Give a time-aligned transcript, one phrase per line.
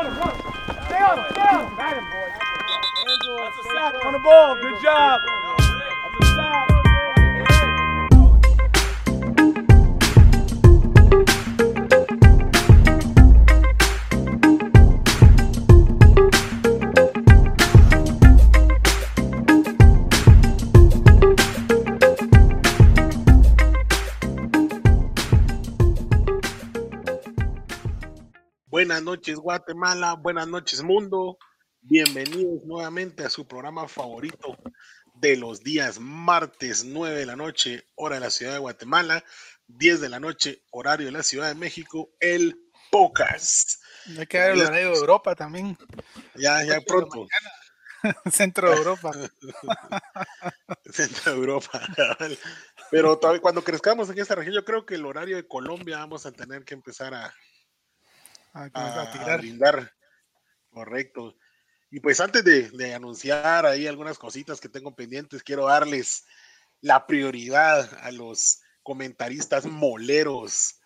[0.00, 0.34] on him, run.
[0.86, 1.76] Stay on him, stay on him.
[1.76, 2.32] Got him, boy.
[3.44, 4.54] That's a sack on the ball.
[4.56, 5.20] Good job.
[29.10, 31.36] Noches Guatemala, buenas noches mundo.
[31.80, 34.56] Bienvenidos nuevamente a su programa favorito
[35.14, 39.24] de los días martes 9 de la noche, hora de la ciudad de Guatemala,
[39.66, 42.56] 10 de la noche, horario de la Ciudad de México, el
[42.92, 43.80] Pocas.
[44.16, 45.76] Hay que ver el horario de Europa también.
[46.36, 47.26] Ya, ya pronto.
[48.32, 49.10] Centro de Europa.
[50.92, 51.82] Centro de Europa.
[52.92, 56.26] Pero todavía cuando crezcamos en esta región, yo creo que el horario de Colombia vamos
[56.26, 57.34] a tener que empezar a,
[58.52, 59.40] A, a, a a tirar.
[59.40, 59.92] brindar.
[60.70, 61.36] Correcto.
[61.90, 66.24] Y pues antes de, de anunciar ahí algunas cositas que tengo pendientes, quiero darles
[66.80, 70.80] la prioridad a los comentaristas moleros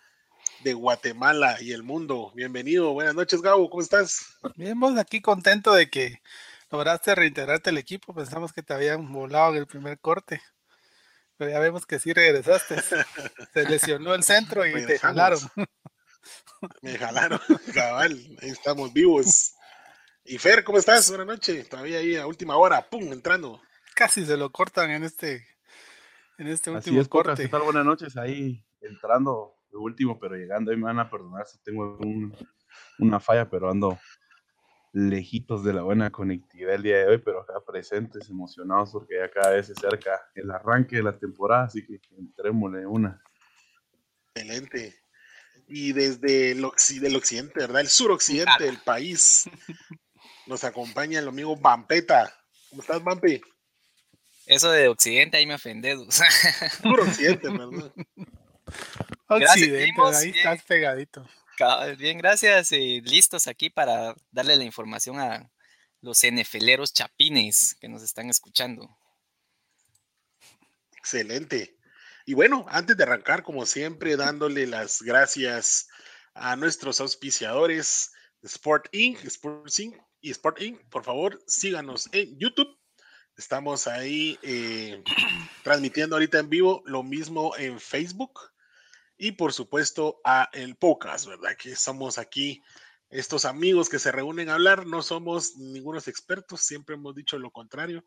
[0.62, 2.32] de Guatemala y el mundo.
[2.34, 4.38] Bienvenido, buenas noches, Gabo, ¿cómo estás?
[4.56, 6.22] Bien, vos aquí contento de que
[6.70, 8.14] lograste reintegrarte al equipo.
[8.14, 10.40] Pensamos que te habían volado en el primer corte.
[11.36, 12.76] Pero ya vemos que sí regresaste.
[13.52, 15.40] Se lesionó el centro y te jalaron.
[16.82, 17.40] Me jalaron,
[17.74, 19.54] cabal, ahí estamos vivos.
[20.24, 21.08] Y Fer, ¿cómo estás?
[21.08, 23.60] Buenas noches, todavía ahí a última hora, pum, entrando.
[23.94, 25.46] Casi se lo cortan en este,
[26.38, 27.42] en este Así último es, corte.
[27.42, 27.62] ¿qué tal?
[27.62, 31.96] Buenas noches, ahí entrando de último, pero llegando, ahí me van a perdonar si tengo
[31.98, 32.34] un-
[32.98, 33.98] una falla, pero ando
[34.92, 39.28] lejitos de la buena conectividad el día de hoy, pero acá presentes, emocionados porque ya
[39.30, 43.20] cada vez se acerca el arranque de la temporada, así que entrémosle una.
[44.34, 44.94] Excelente.
[45.66, 46.66] Y desde el,
[47.00, 47.80] del occidente, ¿verdad?
[47.80, 49.44] El suroccidente del país,
[50.46, 52.34] nos acompaña el amigo Vampeta.
[52.70, 53.40] ¿Cómo estás, Vampi?
[54.46, 55.94] Eso de Occidente ahí me ofende.
[55.94, 56.28] o sea,
[56.82, 57.92] Suroccidente, ¿verdad?
[59.28, 60.36] Occidente, ahí bien.
[60.36, 61.26] estás pegadito.
[61.98, 62.72] Bien, gracias.
[62.72, 65.50] y listos aquí para darle la información a
[66.00, 68.98] los NFLeros chapines que nos están escuchando.
[70.96, 71.76] Excelente.
[72.24, 75.88] Y bueno, antes de arrancar, como siempre, dándole las gracias
[76.34, 78.12] a nuestros auspiciadores
[78.42, 79.96] Sport Inc., Sports Inc.
[80.20, 80.80] y Sport Inc.
[80.88, 82.78] Por favor, síganos en YouTube.
[83.36, 85.02] Estamos ahí eh,
[85.64, 88.40] transmitiendo ahorita en vivo, lo mismo en Facebook
[89.16, 91.56] y por supuesto a el podcast, ¿verdad?
[91.56, 92.62] Que somos aquí
[93.10, 97.50] estos amigos que se reúnen a hablar, no somos ningunos expertos, siempre hemos dicho lo
[97.50, 98.04] contrario.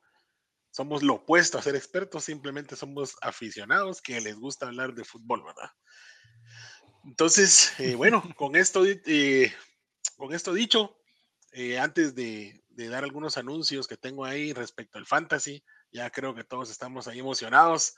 [0.72, 5.44] Somos lo opuesto a ser expertos, simplemente somos aficionados que les gusta hablar de fútbol,
[5.44, 5.72] ¿verdad?
[7.06, 9.54] Entonces, eh, bueno, con esto, eh,
[10.18, 10.98] con esto dicho,
[11.52, 16.36] eh, antes de, de dar algunos anuncios que tengo ahí respecto al fantasy, ya creo
[16.36, 17.96] que todos estamos ahí emocionados.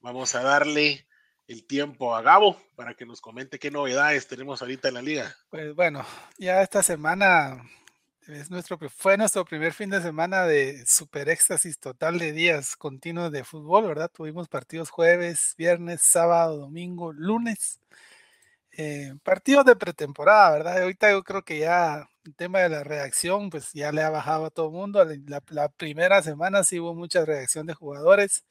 [0.00, 1.06] Vamos a darle
[1.46, 5.36] el tiempo a Gabo para que nos comente qué novedades tenemos ahorita en la liga.
[5.50, 6.06] Pues bueno,
[6.38, 7.62] ya esta semana
[8.30, 13.32] es nuestro, fue nuestro primer fin de semana de super éxtasis total de días continuos
[13.32, 14.10] de fútbol, ¿verdad?
[14.12, 17.80] Tuvimos partidos jueves, viernes, sábado, domingo, lunes.
[18.76, 20.82] eh, partidos de pretemporada, ¿verdad?
[20.82, 24.46] Ahorita yo creo que ya el tema de la reacción, pues ya le ha bajado
[24.46, 25.04] a todo el mundo.
[25.04, 28.44] La, la- primera semana sí hubo mucha reacción de jugadores.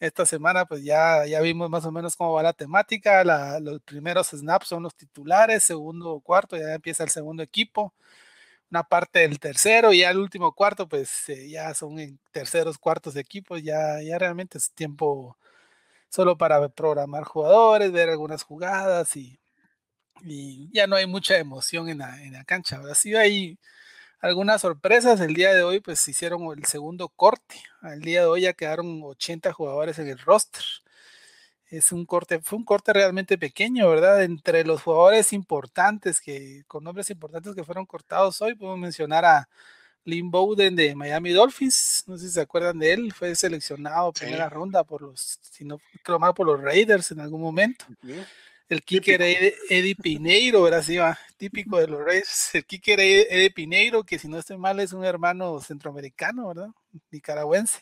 [0.00, 3.24] Esta semana pues ya, ya vimos más o menos cómo va la temática.
[3.24, 7.94] la- los primeros snaps son los titulares, segundo cuarto ya empieza el segundo equipo.
[8.70, 12.78] Una parte del tercero y ya el último cuarto pues eh, ya son en terceros,
[12.78, 13.62] cuartos de equipos.
[13.62, 15.36] Ya, ya realmente es tiempo
[16.10, 19.38] solo para programar jugadores, ver algunas jugadas y,
[20.22, 22.76] y ya no hay mucha emoción en la, en la cancha.
[22.78, 23.58] Ahora sí hay
[24.20, 25.20] algunas sorpresas.
[25.20, 27.56] El día de hoy, pues hicieron el segundo corte.
[27.82, 30.64] Al día de hoy ya quedaron 80 jugadores en el roster.
[31.76, 34.22] Es un corte, fue un corte realmente pequeño, ¿verdad?
[34.22, 39.48] Entre los jugadores importantes, que con nombres importantes que fueron cortados hoy, podemos mencionar a
[40.04, 42.04] Lynn Bowden de Miami Dolphins.
[42.06, 44.20] No sé si se acuerdan de él, fue seleccionado Sí.
[44.24, 47.86] primera ronda por los, si no creo mal, por los Raiders en algún momento.
[48.68, 49.20] El kicker.
[49.20, 50.82] Eddie, Eddie Pineiro, ¿verdad?
[50.82, 52.50] Sí, va, típico de los Reyes.
[52.54, 56.68] El kicker Eddie, Eddie Pineiro, que si no estoy mal es un hermano centroamericano, ¿verdad?
[57.10, 57.80] Nicaragüense.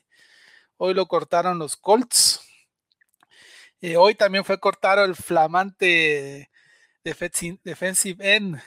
[0.78, 2.40] Hoy lo cortaron los Colts.
[3.82, 6.48] Eh, hoy también fue cortado el flamante
[7.04, 8.62] defensi- defensive end,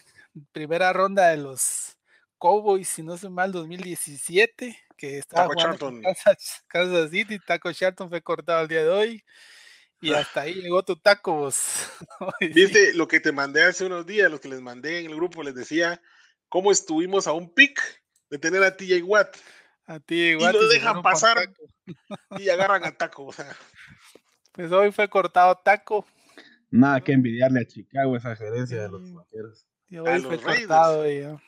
[0.52, 1.98] primera ronda de los
[2.38, 6.02] Cowboys, si no estoy mal, 2017, que estaba Taco jugando.
[6.02, 7.40] Kansas, Kansas City.
[7.40, 9.24] Taco Charlton fue cortado el día de hoy.
[10.02, 11.64] Y hasta ahí llegó tu taco, vos.
[12.42, 14.30] ¿Viste lo que te mandé hace unos días?
[14.30, 16.02] Los que les mandé en el grupo les decía
[16.50, 17.82] cómo estuvimos a un pick
[18.30, 19.38] de tener a TJ Watt.
[19.88, 21.50] A ti, Y lo dejan pasar
[22.38, 23.26] y agarran a Taco.
[23.26, 23.56] O sea,
[24.56, 26.06] Pues hoy fue cortado taco.
[26.72, 29.68] Nada que envidiarle a Chicago esa gerencia de los vaqueros.
[29.90, 31.42] Y hoy fue cortado y ya,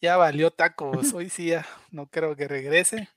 [0.00, 1.14] ya valió tacos.
[1.14, 3.08] Hoy sí ya no creo que regrese.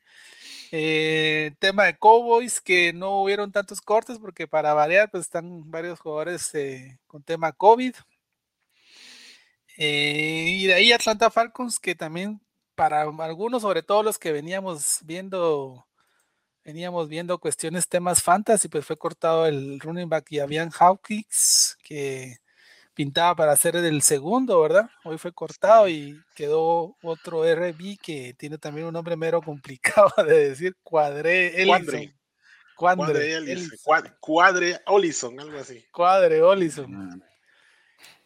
[0.72, 6.00] Eh, tema de Cowboys, que no hubieron tantos cortes porque para variar, pues están varios
[6.00, 7.95] jugadores eh, con tema COVID.
[9.78, 12.42] Eh, y de ahí Atlanta Falcons, que también
[12.75, 15.88] para algunos, sobre todo los que veníamos viendo,
[16.63, 22.38] veníamos viendo cuestiones, temas fantasy, pues fue cortado el running back y habían Hawkins, que
[22.94, 24.89] pintaba para ser el segundo, ¿verdad?
[25.04, 30.50] Hoy fue cortado y quedó otro RB que tiene también un nombre mero complicado de
[30.50, 32.01] decir, Cuadre Cuadre.
[32.01, 32.15] Ellison.
[32.75, 33.77] Cuadre, Cuadre Ellison, Ellison.
[33.83, 35.86] Cuad- Cuadre Olison, algo así.
[35.92, 37.24] Cuadre Olison.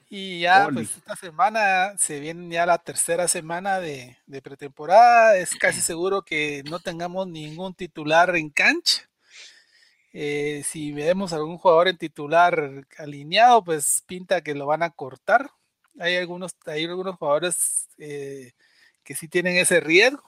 [0.09, 0.75] Y ya, Oli.
[0.75, 5.38] pues esta semana se viene ya la tercera semana de, de pretemporada.
[5.38, 9.07] Es casi seguro que no tengamos ningún titular en cancha.
[10.13, 15.51] Eh, si vemos algún jugador en titular alineado, pues pinta que lo van a cortar.
[16.00, 18.54] Hay algunos, hay algunos jugadores eh,
[19.04, 20.24] que sí tienen ese riesgo.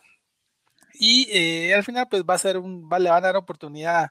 [0.93, 4.09] Y eh, al final, pues va a ser un, va, le van a dar oportunidad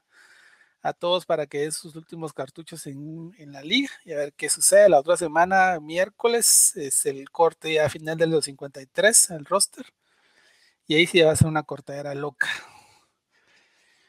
[0.81, 4.33] a todos para que den sus últimos cartuchos en, en, la liga y a ver
[4.33, 4.89] qué sucede.
[4.89, 9.85] La otra semana, miércoles, es el corte ya final de los 53, el roster.
[10.87, 12.49] Y ahí sí va a ser una cortadera loca.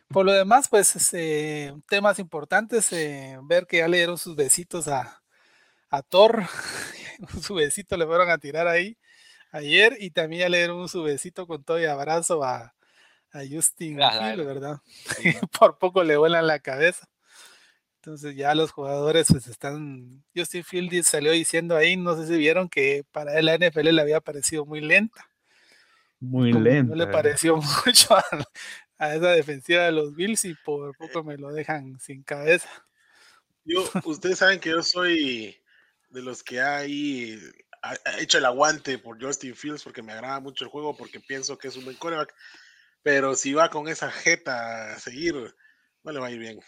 [0.09, 4.89] Por lo demás, pues eh, temas importantes, eh, ver que ya le dieron sus besitos
[4.89, 5.23] a,
[5.91, 6.45] a Thor,
[7.43, 8.97] su besito le fueron a tirar ahí
[9.53, 12.75] ayer y también ya le dieron su besito con todo y abrazo a,
[13.33, 14.43] a Justin Claro.
[14.43, 14.81] Hill, ¿verdad?
[15.59, 17.09] Por poco le vuelan la cabeza.
[17.97, 22.69] Entonces ya los jugadores pues están, Justin Field salió diciendo ahí, no sé si vieron
[22.71, 25.29] que para él la NFL le había parecido muy lenta.
[26.19, 26.95] Muy Como lenta.
[26.95, 27.57] No le pareció
[27.87, 28.25] mucho a,
[28.99, 32.69] a esa defensiva de los Bills y por poco me lo dejan sin cabeza.
[33.65, 35.57] Yo, ustedes saben que yo soy
[36.09, 37.39] de los que hay
[37.83, 41.21] ha, ha hecho el aguante por Justin Fields porque me agrada mucho el juego, porque
[41.21, 42.35] pienso que es un buen coreback.
[43.03, 45.35] Pero si va con esa jeta a seguir,
[46.03, 46.61] no le va a ir bien.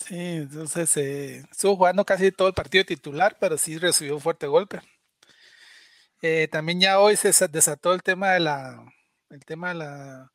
[0.00, 4.46] Sí, entonces eh, estuvo jugando casi todo el partido titular, pero sí recibió un fuerte
[4.46, 4.80] golpe.
[6.22, 8.84] Eh, también ya hoy se sa- desató el tema de la,
[9.30, 10.26] el tema de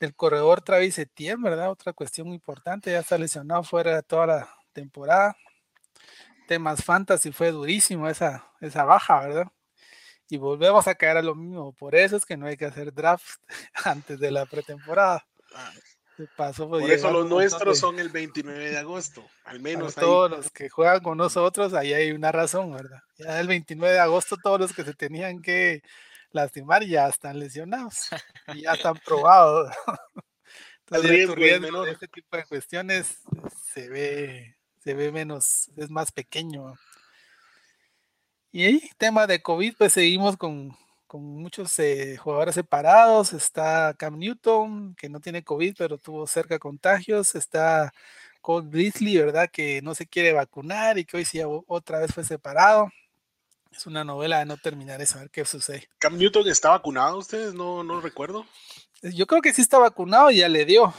[0.00, 1.70] del corredor Travis Etienne, ¿verdad?
[1.70, 5.36] Otra cuestión importante, ya está lesionado fuera de toda la temporada.
[6.46, 9.46] Temas fantasy fue durísimo esa, esa baja, ¿verdad?
[10.28, 11.72] Y volvemos a caer a lo mismo.
[11.74, 13.40] Por eso es que no hay que hacer draft
[13.84, 15.26] antes de la pretemporada.
[15.54, 15.72] Ah,
[16.16, 20.04] Se pasó Por eso los nuestros son el 29 de agosto, al menos ahí.
[20.04, 23.00] todos los que juegan con nosotros, ahí hay una razón, ¿verdad?
[23.18, 25.82] Ya el 29 de agosto todos los que se tenían que
[26.30, 28.08] lastimar ya están lesionados
[28.54, 29.70] y ya están probados.
[30.86, 31.86] Entonces riesgo riesgo menor.
[31.86, 33.20] de este tipo de cuestiones
[33.72, 36.74] se ve, se ve menos, es más pequeño.
[38.54, 40.76] Y ahí, tema de COVID, pues seguimos con,
[41.08, 43.32] con muchos eh, jugadores separados.
[43.32, 47.34] Está Cam Newton, que no tiene COVID, pero tuvo cerca contagios.
[47.34, 47.92] Está
[48.40, 49.50] Cole Beasley, ¿verdad?
[49.52, 52.92] Que no se quiere vacunar y que hoy sí otra vez fue separado.
[53.72, 55.88] Es una novela de no terminar eso, a ver qué sucede.
[55.98, 58.46] Cam Newton está vacunado, ustedes no, no recuerdo.
[59.02, 60.94] Yo creo que sí está vacunado y ya le dio.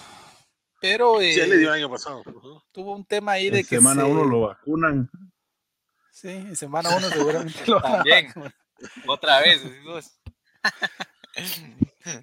[0.82, 2.22] Pero Sí, ya eh, le dio el año pasado.
[2.74, 5.10] Tuvo un tema ahí de que semana se- uno lo vacunan.
[6.16, 8.32] Sí, en semana uno seguramente lo van También.
[9.06, 9.62] Otra vez.
[9.64, 10.18] decimos.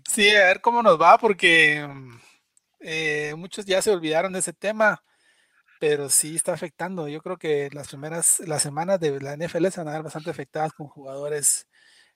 [0.08, 1.87] Sí, a ver cómo nos va, porque
[2.78, 5.02] eh, muchos ya se olvidaron de ese tema,
[5.80, 7.08] pero sí está afectando.
[7.08, 10.30] Yo creo que las primeras, las semanas de la NFL se van a ver bastante
[10.30, 11.66] afectadas con jugadores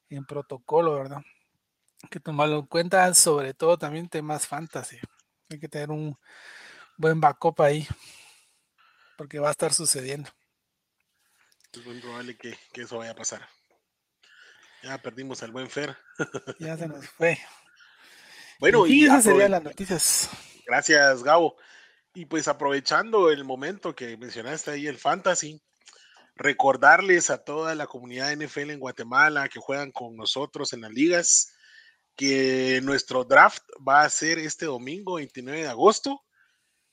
[0.09, 1.23] en protocolo, ¿verdad?
[2.05, 4.99] Hay que tomarlo en cuenta, sobre todo también temas fantasy.
[5.51, 6.17] Hay que tener un
[6.97, 7.87] buen backup ahí,
[9.19, 10.31] porque va a estar sucediendo.
[11.77, 13.47] Es muy probable que, que eso vaya a pasar.
[14.83, 15.97] Ya perdimos al buen Fer.
[16.59, 17.39] Ya se nos fue.
[18.59, 20.31] Bueno, y y esas serían las noticias.
[20.67, 21.57] Gracias, Gabo.
[22.15, 25.61] Y pues aprovechando el momento que mencionaste ahí el fantasy,
[26.35, 31.53] recordarles a toda la comunidad NFL en Guatemala que juegan con nosotros en las ligas
[32.17, 36.25] que nuestro draft va a ser este domingo 29 de agosto,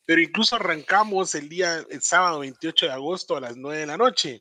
[0.05, 3.97] pero incluso arrancamos el día, el sábado 28 de agosto a las 9 de la
[3.97, 4.39] noche.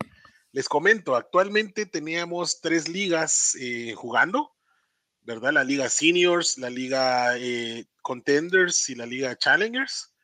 [0.53, 4.55] Les comento, actualmente teníamos tres ligas eh, jugando,
[5.23, 5.51] ¿verdad?
[5.55, 10.15] La liga seniors, la liga eh, contenders y la liga challengers,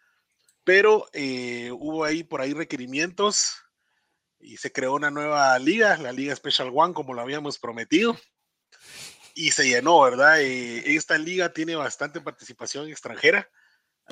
[0.65, 3.55] pero eh, hubo ahí por ahí requerimientos
[4.39, 8.15] y se creó una nueva liga, la Liga Special One, como lo habíamos prometido,
[9.35, 10.43] y se llenó, ¿verdad?
[10.43, 13.51] Esta liga tiene bastante participación extranjera,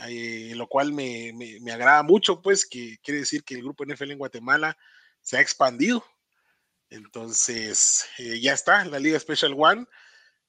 [0.09, 4.19] lo cual me, me, agrada mucho, pues, que quiere decir que el grupo NFL en
[4.19, 4.77] Guatemala
[5.27, 6.05] se ha expandido.
[6.89, 9.87] Entonces, eh, ya está, la Liga Special One.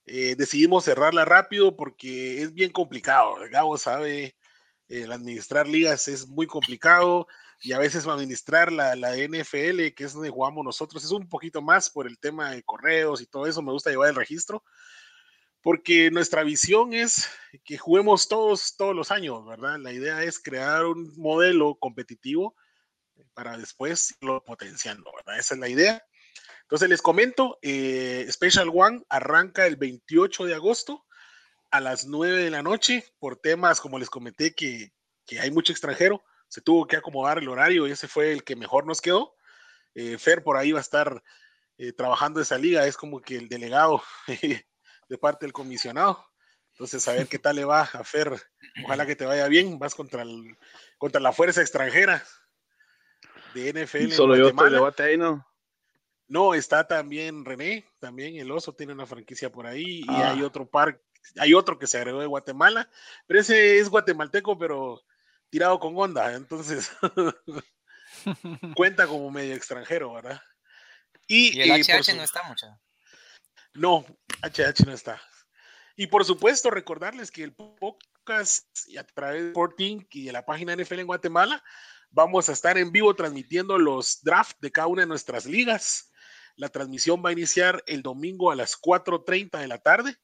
[0.05, 3.37] decidimos cerrarla rápido porque es bien complicado.
[3.49, 4.37] Gabo sabe,
[4.89, 7.27] administrar ligas es muy complicado
[7.59, 11.61] y a veces administrar la, la, NFL, que es donde jugamos nosotros, es un poquito
[11.61, 14.63] más por el tema de correos y todo eso, me gusta llevar el registro,
[15.61, 17.27] porque nuestra visión es
[17.65, 19.79] que juguemos todos, todos los años, ¿verdad?
[19.79, 22.55] La idea es crear un modelo competitivo
[23.37, 25.39] para después lo potenciando, ¿verdad?
[25.39, 26.03] Esa es la idea.
[26.63, 31.05] Entonces les comento, eh, Special One arranca el 28 de agosto
[31.69, 34.91] a las 9 de la noche por temas, como les comenté, que,
[35.27, 38.55] que hay mucho extranjero se tuvo que acomodar el horario y ese fue el que
[38.55, 39.35] mejor nos quedó.
[39.93, 41.21] Eh, Fer por ahí va a estar
[41.77, 44.01] eh, trabajando esa liga, es como que el delegado
[45.09, 46.25] de parte del comisionado.
[46.71, 48.31] Entonces, a ver qué tal le va a Fer.
[48.85, 49.79] Ojalá que te vaya bien.
[49.79, 50.55] Vas contra, el,
[50.99, 52.23] contra la fuerza extranjera
[53.53, 54.11] de NFL.
[54.11, 55.45] Solo yo estoy de ahí, ¿no?
[56.27, 60.45] No, está también René, también el oso tiene una franquicia por ahí y hay ah.
[60.45, 61.01] otro par,
[61.39, 62.89] hay otro que se agregó de Guatemala,
[63.25, 65.01] pero ese es guatemalteco, pero
[65.49, 66.91] tirado con onda, entonces
[68.75, 70.41] cuenta como medio extranjero, ¿verdad?
[71.27, 72.67] Y, el HH no está mucho.
[73.73, 74.05] No,
[74.41, 75.21] HH no está.
[75.95, 80.45] Y por supuesto, recordarles que el podcast y a través de Sporting y de la
[80.45, 81.63] página NFL en Guatemala,
[82.17, 86.11] vamos a estar en vivo transmitiendo los drafts de cada una de nuestras ligas.
[86.55, 90.15] La transmisión va a iniciar el domingo a las 4.30 de la tarde.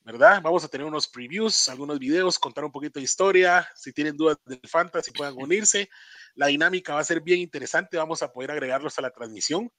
[0.00, 0.42] ¿verdad?
[0.42, 3.66] Vamos a tener unos previews, algunos videos, contar un poquito de historia.
[3.74, 5.88] Si tienen dudas del fantasy, puedan unirse.
[6.34, 7.96] La dinámica va a ser bien interesante.
[7.96, 9.72] Vamos a poder agregarlos a la transmisión.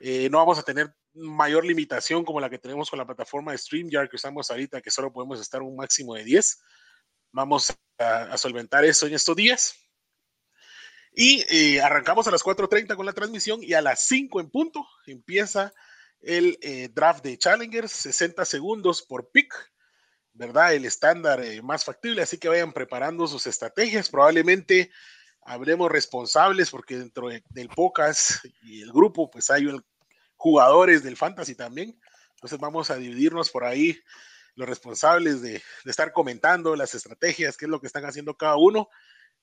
[0.00, 3.58] Eh, no vamos a tener mayor limitación como la que tenemos con la plataforma de
[3.58, 6.62] StreamYard que usamos ahorita, que solo podemos estar un máximo de 10.
[7.32, 9.81] Vamos a, solventar eso en estos días.
[11.14, 14.86] Y eh, arrancamos a las 4.30 con la transmisión y a las 5 en punto
[15.06, 15.72] empieza
[16.20, 19.52] el eh, draft de Challengers, 60 segundos por pick,
[20.32, 20.72] ¿verdad?
[20.74, 24.08] El estándar eh, más factible, así que vayan preparando sus estrategias.
[24.08, 24.90] Probablemente
[25.42, 29.68] habremos responsables porque dentro del podcast y el grupo, pues hay
[30.36, 31.98] jugadores del fantasy también.
[32.36, 34.00] Entonces vamos a dividirnos por ahí
[34.54, 35.52] los responsables de,
[35.84, 38.88] de estar comentando las estrategias, qué es lo que están haciendo cada uno.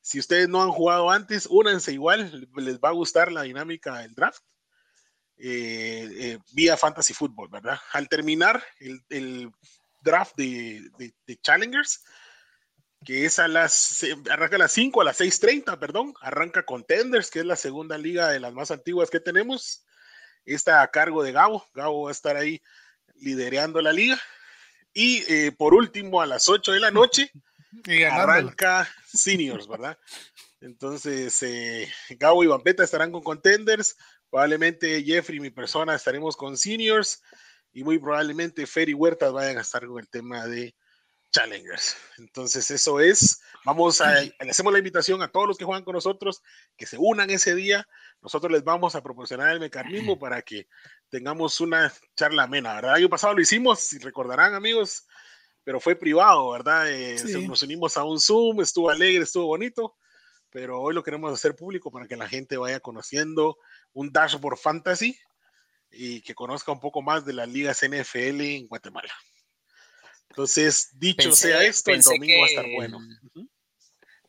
[0.01, 4.13] Si ustedes no han jugado antes, únanse igual, les va a gustar la dinámica del
[4.13, 4.43] draft
[5.41, 7.79] eh, eh, vía Fantasy Football, ¿verdad?
[7.93, 9.51] Al terminar el,
[10.01, 12.03] draft de, Challengers,
[13.05, 17.39] que es a las, arranca a las 5, a las 6.30, perdón, arranca Contenders, que
[17.39, 19.85] es la segunda liga de las más antiguas que tenemos.
[20.45, 22.61] Está a cargo de Gabo, Gabo va a estar ahí
[23.15, 24.19] liderando la liga.
[24.93, 27.31] Y eh, por último, a las 8 de la noche,
[28.09, 29.97] arranca Seniors, ¿verdad?
[30.61, 31.43] Entonces,
[32.11, 33.95] Gabo y Vampeta estarán con Contenders,
[34.29, 37.23] Probablemente Jeffrey y mi persona estaremos con seniors
[37.73, 40.75] y muy probablemente Fer y Huertas vayan a estar con el tema de
[41.31, 41.97] challengers.
[42.17, 45.93] Entonces eso es, vamos a, le hacemos la invitación a todos los que juegan con
[45.93, 46.43] nosotros
[46.77, 47.87] que se unan ese día.
[48.21, 50.67] Nosotros les vamos a proporcionar el mecanismo para que
[51.09, 52.91] tengamos una charla amena, ¿verdad?
[52.91, 55.07] El año pasado lo hicimos, si recordarán amigos,
[55.69, 56.91] pero fue privado, ¿verdad?
[56.91, 57.15] Eh,
[57.47, 59.95] nos unimos a un Zoom, estuvo alegre, estuvo bonito,
[60.49, 63.55] pero hoy lo queremos hacer público para que la gente vaya conociendo
[63.93, 65.15] un dashboard fantasy
[65.91, 69.13] y que conozca un poco más de las ligas NFL en Guatemala.
[70.31, 72.99] Entonces, dicho sea esto, el domingo va a estar bueno.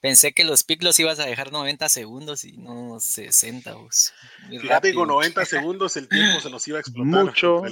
[0.03, 3.73] Pensé que los picks los ibas a dejar 90 segundos y no 60.
[3.77, 4.13] Vos.
[4.51, 7.25] Fíjate, con 90 segundos el tiempo se nos iba a explotar.
[7.25, 7.63] Mucho.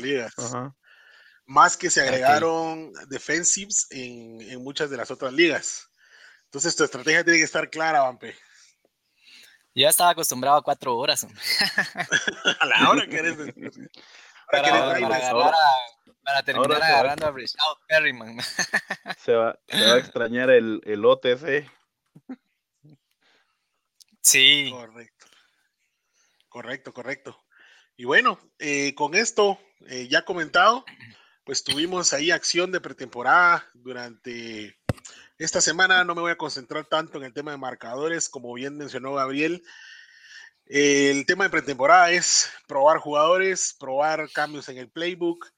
[1.49, 5.91] Más que se agregaron defensives en, en, muchas de las otras ligas.
[6.45, 8.37] Entonces, tu estrategia tiene que estar clara, Vampe.
[9.75, 11.27] Yo ya estaba acostumbrado a cuatro horas.
[12.61, 13.37] a la hora que eres.
[14.51, 15.53] Para, para,
[16.23, 18.39] para, terminar agarrando a Richard Perryman.
[19.19, 21.71] se, va, se va a extrañar el, el OTC.
[24.23, 24.71] Sí.
[24.71, 25.27] Correcto.
[26.49, 27.45] Correcto, correcto.
[27.99, 30.85] Y bueno, eh, con esto eh, ya comentado,
[31.49, 34.79] pues tuvimos ahí acción de pretemporada durante
[35.39, 38.77] esta semana no me voy a concentrar tanto en el tema de marcadores, como bien
[38.77, 39.63] mencionó Gabriel.
[40.67, 45.51] El tema de pretemporada es probar jugadores, probar cambios en el playbook,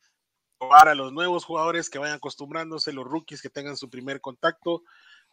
[0.61, 4.85] probar a los nuevos jugadores que vayan acostumbrándose, los rookies que tengan su primer contacto,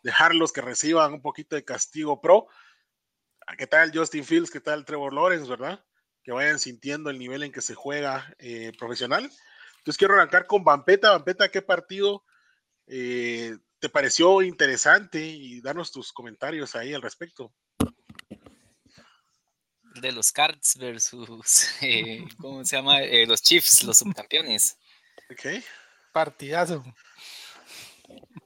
[0.01, 2.47] dejarlos que reciban un poquito de castigo pro.
[3.59, 4.49] ¿Qué tal Justin Fields?
[4.49, 5.47] ¿Qué tal Trevor Lawrence?
[5.47, 5.83] ¿Verdad?
[6.27, 9.31] que vayan sintiendo el nivel en que se juega eh, profesional.
[9.87, 11.11] Entonces quiero arrancar con Vampeta.
[11.11, 12.25] Vampeta, ¿qué partido
[12.87, 15.25] eh, te pareció interesante?
[15.25, 17.53] Y danos tus comentarios ahí al respecto.
[19.95, 22.99] De los Cards versus, eh, ¿cómo se llama?
[23.27, 24.77] los Chiefs, los subcampeones.
[25.31, 25.63] Ok.
[26.11, 26.83] Partidazo.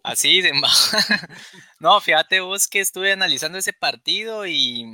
[0.04, 0.52] Así de
[1.80, 4.86] No, fíjate vos que estuve analizando ese partido y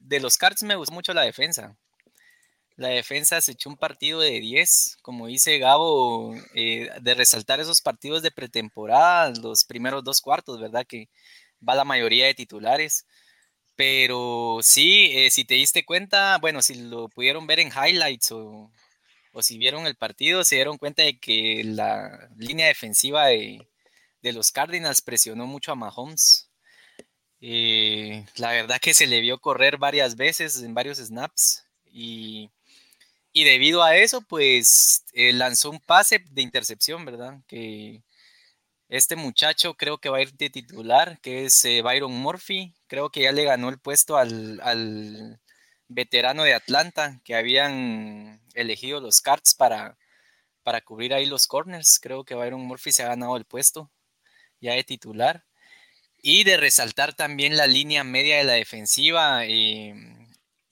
[0.00, 1.76] de los Cards me gustó mucho la defensa.
[2.76, 7.80] La defensa se echó un partido de 10, como dice Gabo, eh, de resaltar esos
[7.80, 10.86] partidos de pretemporada, los primeros dos cuartos, ¿verdad?
[10.86, 11.08] Que
[11.66, 13.06] va la mayoría de titulares.
[13.76, 18.70] Pero sí, eh, si te diste cuenta, bueno, si lo pudieron ver en highlights o,
[19.32, 23.66] o si vieron el partido, se dieron cuenta de que la línea defensiva de,
[24.22, 26.50] de los Cardinals presionó mucho a Mahomes.
[27.40, 32.50] Eh, la verdad que se le vio correr varias veces en varios snaps y,
[33.44, 37.40] debido a eso, pues eh, lanzó un pase de intercepción, ¿verdad?
[37.46, 38.02] Que
[38.88, 42.74] este muchacho creo que va a ir de titular, que es eh, Byron Murphy.
[42.88, 45.40] Creo que ya le ganó el puesto al, al,
[45.88, 49.98] veterano de Atlanta que habían elegido los Cards para,
[50.62, 51.98] para cubrir ahí los corners.
[52.00, 53.90] Creo que Byron Murphy se ha ganado el puesto
[54.60, 55.44] ya de titular.
[56.22, 59.94] Y de resaltar también la línea media de la defensiva, eh,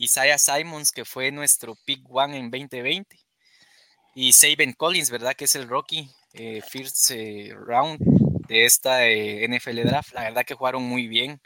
[0.01, 3.19] Isaiah Simons, que fue nuestro pick one en 2020,
[4.15, 5.35] y Saben Collins, ¿verdad?
[5.35, 8.01] Que es el Rocky eh, First eh, Round
[8.49, 10.15] de esta NFL Draft.
[10.15, 11.41] La verdad que jugaron muy bien.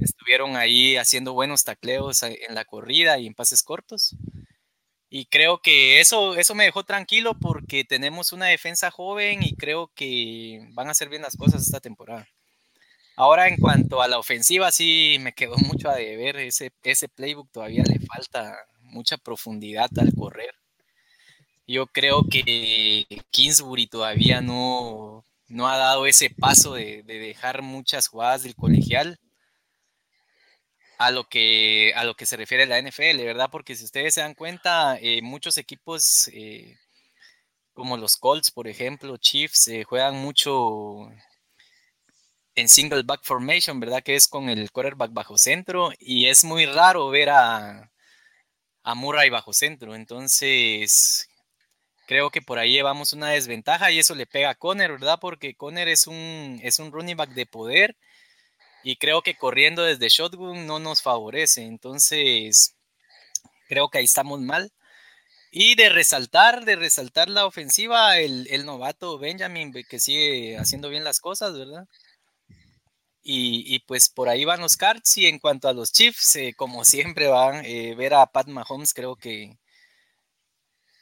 [0.00, 4.14] Estuvieron ahí haciendo buenos tacleos en la corrida y en pases cortos.
[5.08, 9.92] Y creo que eso, eso me dejó tranquilo porque tenemos una defensa joven y creo
[9.94, 12.28] que van a hacer bien las cosas esta temporada.
[13.16, 16.36] Ahora en cuanto a la ofensiva, sí me quedó mucho a deber.
[16.36, 20.54] Ese, ese playbook todavía le falta mucha profundidad al correr.
[21.66, 28.08] Yo creo que Kingsbury todavía no, no ha dado ese paso de, de dejar muchas
[28.08, 29.18] jugadas del colegial
[30.98, 33.48] a lo que a lo que se refiere la NFL, ¿verdad?
[33.50, 36.76] Porque si ustedes se dan cuenta, eh, muchos equipos eh,
[37.74, 41.10] como los Colts, por ejemplo, Chiefs, eh, juegan mucho
[42.54, 44.02] en single back formation, ¿verdad?
[44.02, 47.90] Que es con el quarterback bajo centro y es muy raro ver a,
[48.82, 49.94] a Murray bajo centro.
[49.94, 51.28] Entonces,
[52.06, 55.18] creo que por ahí llevamos una desventaja y eso le pega a Conner, ¿verdad?
[55.20, 57.96] Porque Conner es un, es un running back de poder
[58.84, 61.64] y creo que corriendo desde shotgun no nos favorece.
[61.64, 62.76] Entonces,
[63.68, 64.72] creo que ahí estamos mal.
[65.50, 71.20] Y de resaltar, de resaltar la ofensiva, el, novato Benjamin, que sigue haciendo bien las
[71.20, 71.86] cosas, ¿verdad?
[73.26, 75.16] Y, pues por ahí van los cards.
[75.16, 78.92] Y en cuanto a los Chiefs, eh, como siempre van, eh, ver a Pat Mahomes
[78.92, 79.58] creo que,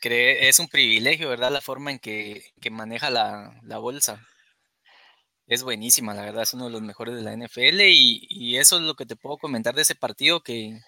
[0.01, 1.51] es un privilegio, ¿verdad?
[1.51, 4.25] La forma en que, maneja la, bolsa
[5.47, 8.83] es buenísima, la verdad, es uno de los mejores de la NFL y, eso es
[8.83, 10.81] lo que te puedo comentar de ese partido que,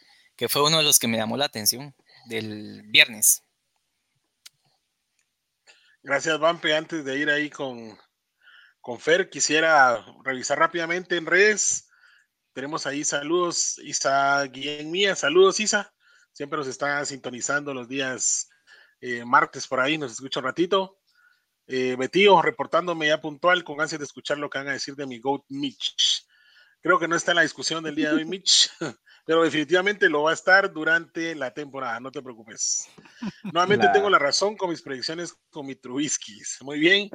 [0.48, 1.94] fue uno de los que me llamó la atención
[2.26, 3.42] del viernes.
[6.02, 6.74] Gracias, Vampe.
[6.76, 7.98] Antes de ir ahí con,
[8.84, 11.88] con Fer, quisiera revisar rápidamente en redes.
[12.52, 15.90] Tenemos ahí saludos, Isa Guillén Mía, saludos Isa.
[16.32, 18.50] Siempre nos está sintonizando los días
[19.00, 20.98] eh, martes por ahí, nos escucha un ratito.
[21.66, 25.06] Eh, Betío reportándome ya puntual con ansias de escuchar lo que van a decir de
[25.06, 26.26] mi GOAT Mitch.
[26.82, 28.70] Creo que no está en la discusión del día de hoy, Mitch,
[29.24, 32.86] pero definitivamente lo va a estar durante la temporada, no te preocupes.
[33.44, 36.38] Nuevamente tengo la razón con mis predicciones con mi Trubisky.
[36.60, 37.08] Muy bien,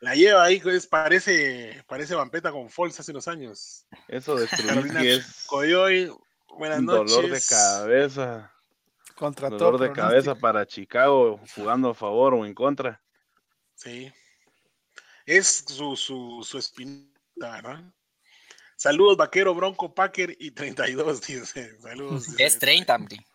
[0.00, 3.86] la lleva ahí, pues, parece, parece vampeta con Fols hace unos años.
[4.06, 6.12] Eso de Trubisky es Coyoy,
[6.56, 7.14] buenas noches.
[7.14, 8.52] Dolor de cabeza.
[9.16, 13.02] Contra dolor de cabeza para Chicago, jugando a favor o en contra.
[13.74, 14.12] Sí.
[15.26, 17.82] Es su, su, su espinita, ¿verdad?
[18.76, 21.76] Saludos, Vaquero, Bronco, Packer y 32, dice.
[21.80, 22.28] Saludos.
[22.38, 23.26] Es 30, hombre.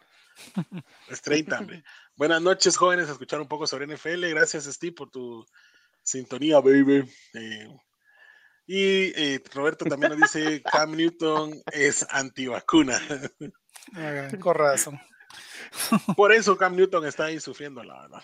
[1.09, 1.83] Es 30, hombre.
[2.15, 4.25] Buenas noches, jóvenes, a escuchar un poco sobre NFL.
[4.29, 5.45] Gracias, Steve, por tu
[6.03, 7.09] sintonía, baby.
[7.33, 7.67] Eh,
[8.65, 12.99] y eh, Roberto también nos dice, Cam Newton es antivacuna.
[14.39, 15.01] Con razón.
[16.15, 18.23] Por eso Cam Newton está ahí sufriendo, la verdad.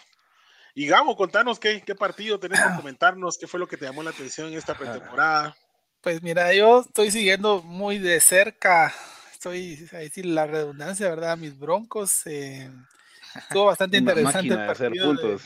[0.75, 4.03] Y Gabo, contanos qué, qué partido tenés que comentarnos, qué fue lo que te llamó
[4.03, 5.55] la atención en esta pretemporada.
[6.01, 8.93] Pues mira, yo estoy siguiendo muy de cerca,
[9.33, 11.37] estoy, ahí sí la redundancia, ¿verdad?
[11.37, 12.25] Mis broncos.
[12.27, 12.71] Eh,
[13.35, 15.39] estuvo bastante interesante el partido de,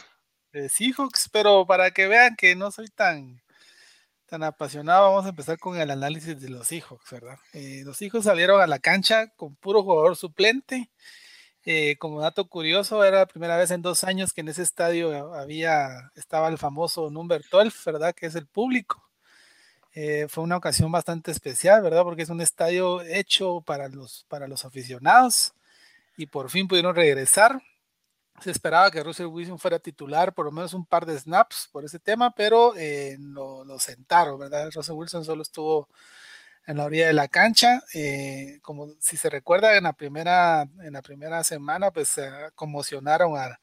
[0.69, 3.41] Seahawks, pero para que vean que no soy tan,
[4.27, 7.37] tan apasionado, vamos a empezar con el análisis de los Seahawks, ¿verdad?
[7.53, 10.89] Eh, los Seahawks salieron a la cancha con puro jugador suplente
[11.65, 15.33] Eh, como dato curioso, era la primera vez en dos años que en ese estadio
[15.35, 18.13] había, estaba el famoso number 12, ¿verdad?
[18.15, 19.03] Que es el público.
[19.95, 22.03] Eh, fue una ocasión bastante especial, ¿verdad?
[22.03, 25.53] Porque es un estadio hecho para los, para los aficionados
[26.17, 27.61] y por fin pudieron regresar.
[28.41, 31.85] Se esperaba que Russell Wilson fuera titular por lo menos un par de snaps por
[31.85, 34.69] ese tema, pero eh, lo, lo, sentaron, ¿verdad?
[34.73, 35.87] Russell Wilson solo estuvo
[36.65, 37.83] en la orilla de la cancha.
[37.93, 43.37] Eh, como si se recuerda, en la primera, en la primera semana, pues se conmocionaron
[43.37, 43.59] a,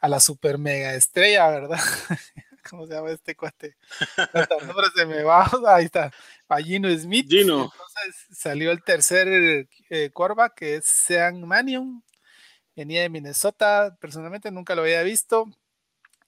[0.00, 1.80] a, la super mega estrella, ¿verdad?
[2.68, 3.76] ¿Cómo se llama este cuate?
[4.32, 5.48] El nombre se me va.
[5.68, 6.10] Ahí está.
[6.48, 7.28] A Gino Smith.
[7.28, 7.64] Gino.
[7.64, 12.02] Entonces salió el tercer eh, quarterback, que es Sean Manion.
[12.76, 13.96] Venía de Minnesota.
[14.00, 15.46] Personalmente nunca lo había visto.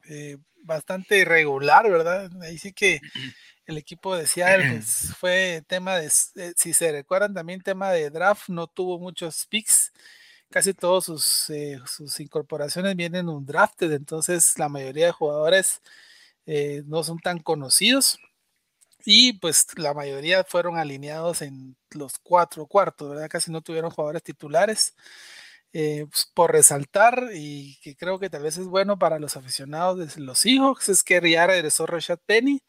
[0.08, 2.30] Eh, bastante irregular, ¿verdad?
[2.42, 3.00] Ahí sí que
[3.66, 6.10] el equipo de Seattle pues, fue tema de,
[6.56, 9.92] si se recuerdan también tema de draft, no tuvo muchos picks,
[10.50, 15.82] casi todos sus, eh, sus incorporaciones vienen un drafted, entonces la mayoría de jugadores
[16.46, 18.18] eh, no son tan conocidos
[19.04, 23.28] y pues la mayoría fueron alineados en los cuatro cuartos, ¿verdad?
[23.28, 24.94] Casi no tuvieron jugadores titulares.
[25.72, 30.14] Eh, pues, por resaltar y que creo que tal vez es bueno para los aficionados
[30.14, 32.62] de los Seahawks es que Riara regresó Rashad Penny,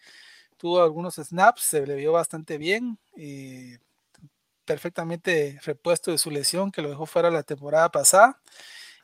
[0.58, 3.80] tuvo algunos snaps, se le vio bastante bien, eh,
[4.66, 8.42] perfectamente repuesto de su lesión que lo dejó fuera la temporada pasada.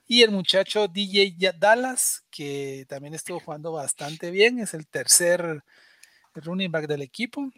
[0.08, 5.64] Y el muchacho DJ Dallas, que también estuvo jugando bastante bien, es el tercer
[6.36, 7.52] running back del equipo.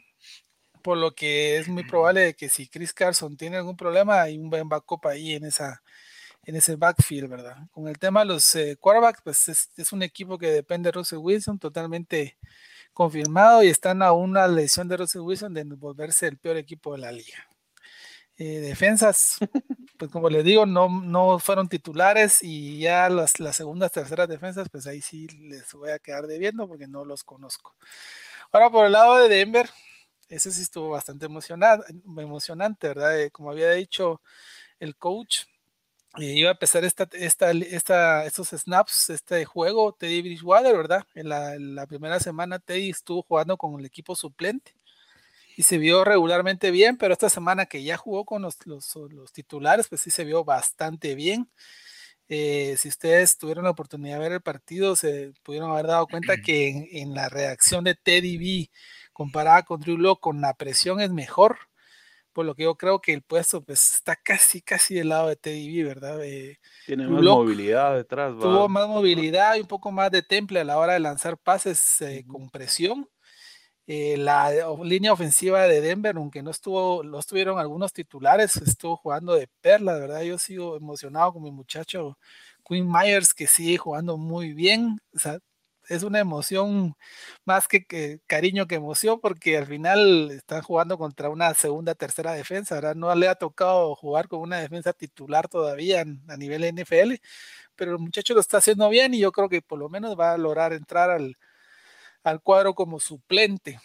[0.82, 4.50] Por lo que es muy probable que si Chris Carson tiene algún problema, hay un
[4.50, 5.84] buen backup ahí en, esa,
[6.47, 7.57] en ese backfield, ¿verdad?
[7.71, 10.93] Con el tema de los eh, quarterbacks, pues es, es, un equipo que depende de
[10.93, 12.38] Russell Wilson, totalmente
[12.93, 16.99] confirmado y están a una lesión de Russell Wilson de volverse el peor equipo de
[16.99, 17.47] la liga.
[18.38, 19.38] Eh, defensas,
[19.99, 24.69] pues como les digo, no, no fueron titulares y ya las, las segundas, terceras defensas,
[24.69, 27.75] pues ahí sí les voy a quedar debiendo porque no los conozco.
[28.53, 29.69] Ahora por el lado de Denver,
[30.29, 33.19] ese sí estuvo bastante emocionante, ¿verdad?
[33.19, 34.21] Eh, como había dicho
[34.79, 35.45] el coach,
[36.17, 41.06] iba a empezar esta, esta, esta, estos snaps, este juego, Teddy Bridgewater, ¿verdad?
[41.15, 44.73] En la, primera semana Teddy estuvo jugando con el equipo suplente
[45.56, 49.88] y se vio regularmente bien, pero esta semana que ya jugó con los, los, titulares,
[49.88, 51.49] pues sí se vio bastante bien.
[52.30, 56.38] Eh, si ustedes tuvieron la oportunidad de ver el partido, se pudieron haber dado cuenta
[56.38, 58.69] que en, en la reacción de Teddy B
[59.13, 61.58] comparada con Drew Locke, con la presión es mejor
[62.38, 65.36] por lo que yo creo que el puesto pues está casi, casi del lado de
[65.36, 66.23] Teddy ¿verdad?
[66.23, 68.36] Eh, Tiene más movilidad detrás.
[68.36, 68.41] ¿va?
[68.41, 72.00] Tuvo más movilidad y un poco más de temple a la hora de lanzar pases
[72.02, 73.10] eh, con presión.
[73.88, 74.52] Eh, la
[74.84, 79.95] línea ofensiva de Denver, aunque no estuvo, no estuvieron algunos titulares, estuvo jugando de perla,
[79.95, 80.21] de verdad.
[80.21, 82.19] Yo sigo emocionado con mi muchacho
[82.63, 85.00] Quinn Myers, que sigue jugando muy bien.
[85.12, 85.39] O sea,
[85.89, 86.95] es una emoción
[87.45, 92.76] más que, cariño que emoción, porque al final están jugando contra una segunda, tercera defensa,
[92.76, 92.95] ¿verdad?
[92.95, 97.15] No le ha tocado jugar con una defensa titular todavía a nivel NFL,
[97.76, 100.34] pero el muchacho lo está haciendo bien y yo creo que por lo menos va
[100.34, 101.38] a lograr entrar al,
[102.43, 103.80] cuadro como suplente.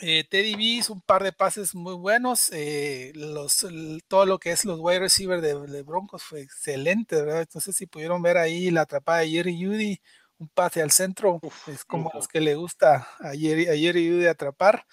[0.00, 2.50] Eh, Teddy B hizo un par de pases muy buenos.
[2.52, 3.66] Eh, los,
[4.08, 7.42] todo lo que es los wide receivers de, Broncos fue excelente, ¿verdad?
[7.42, 10.00] Entonces, si pudieron ver ahí la atrapada de Jerry Judy,
[10.44, 14.86] un pase al centro, es como los que le gusta ayer, ayer y de atrapar.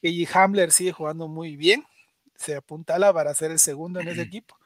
[0.00, 1.84] Y Hamler sigue jugando muy bien,
[2.36, 4.58] se apuntala para ser el segundo en ese equipo.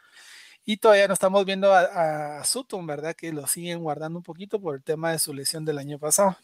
[0.64, 3.14] Y todavía no estamos viendo a, Sutton, ¿verdad?
[3.16, 6.37] Que lo siguen guardando un poquito por el tema de su lesión del año pasado.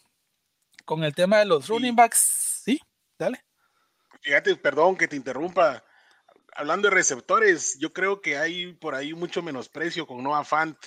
[0.85, 2.17] Con el tema de los running backs,
[2.63, 2.81] sí,
[3.17, 3.43] dale.
[4.21, 5.83] Fíjate, perdón que te interrumpa.
[6.53, 10.77] Hablando de receptores, yo creo que hay por ahí mucho menosprecio con Noah Fant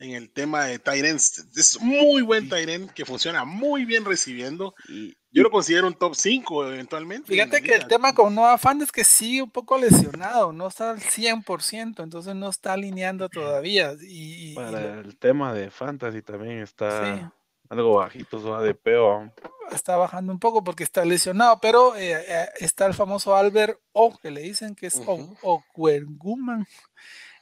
[0.00, 1.46] en el tema de Tyrants.
[1.56, 4.74] Es muy buen Tyrant que funciona muy bien recibiendo.
[4.88, 7.28] Y yo lo considero un top 5 eventualmente.
[7.28, 10.90] Fíjate que el tema con Noah Fan es que sigue un poco lesionado, no está
[10.90, 13.94] al 100%, entonces no está alineando todavía.
[14.00, 17.32] Y, Para el tema de Fantasy también está
[17.68, 18.88] algo bajito, su ADP.
[19.70, 24.18] Está bajando un poco porque está lesionado, pero eh, eh, está el famoso Albert O,
[24.18, 25.62] que le dicen que es uh O,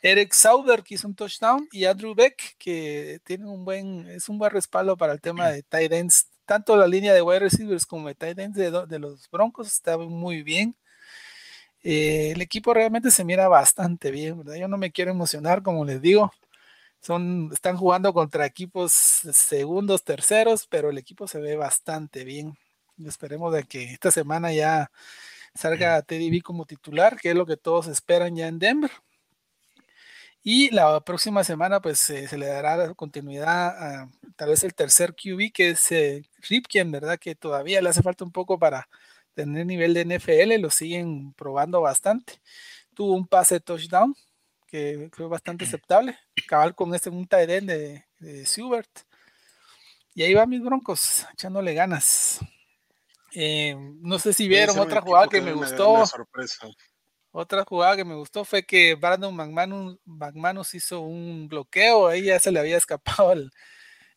[0.02, 4.38] Eric Sauber, que hizo un touchdown, y Andrew Beck, que tiene un buen, es un
[4.38, 6.28] buen respaldo para el tema de tight ends.
[6.44, 10.42] Tanto la línea de wide receivers como de tight ends de, los Broncos está muy
[10.42, 10.76] bien.
[11.82, 14.56] Eh, el equipo realmente se mira bastante bien, ¿verdad?
[14.56, 16.32] Yo no me quiero emocionar, como les digo.
[17.00, 22.56] Son, están jugando contra equipos segundos, terceros, pero el equipo se ve bastante bien.
[23.06, 24.90] esperemos de que esta semana ya
[25.54, 28.90] salga Teddy B como titular, que es lo que todos esperan ya en Denver.
[30.50, 35.52] Y la próxima semana, pues se le dará continuidad a tal vez el tercer QB,
[35.52, 37.18] que es eh, Ripken, ¿verdad?
[37.18, 38.88] Que todavía le hace falta un poco para
[39.34, 42.40] tener nivel de NFL, lo siguen probando bastante.
[42.94, 44.16] Tuvo un pase touchdown
[44.66, 46.18] que fue bastante aceptable.
[46.46, 49.00] Cabal con este un tight end de, de Subert.
[50.14, 52.40] Y ahí va mis broncos, echándole ganas.
[53.34, 56.04] Eh, no sé si vieron otra jugada que me gustó.
[57.30, 59.34] Otra jugada que me gustó fue que Brandon
[60.04, 63.50] McManus, hizo un bloqueo, ahí ya se le había escapado el,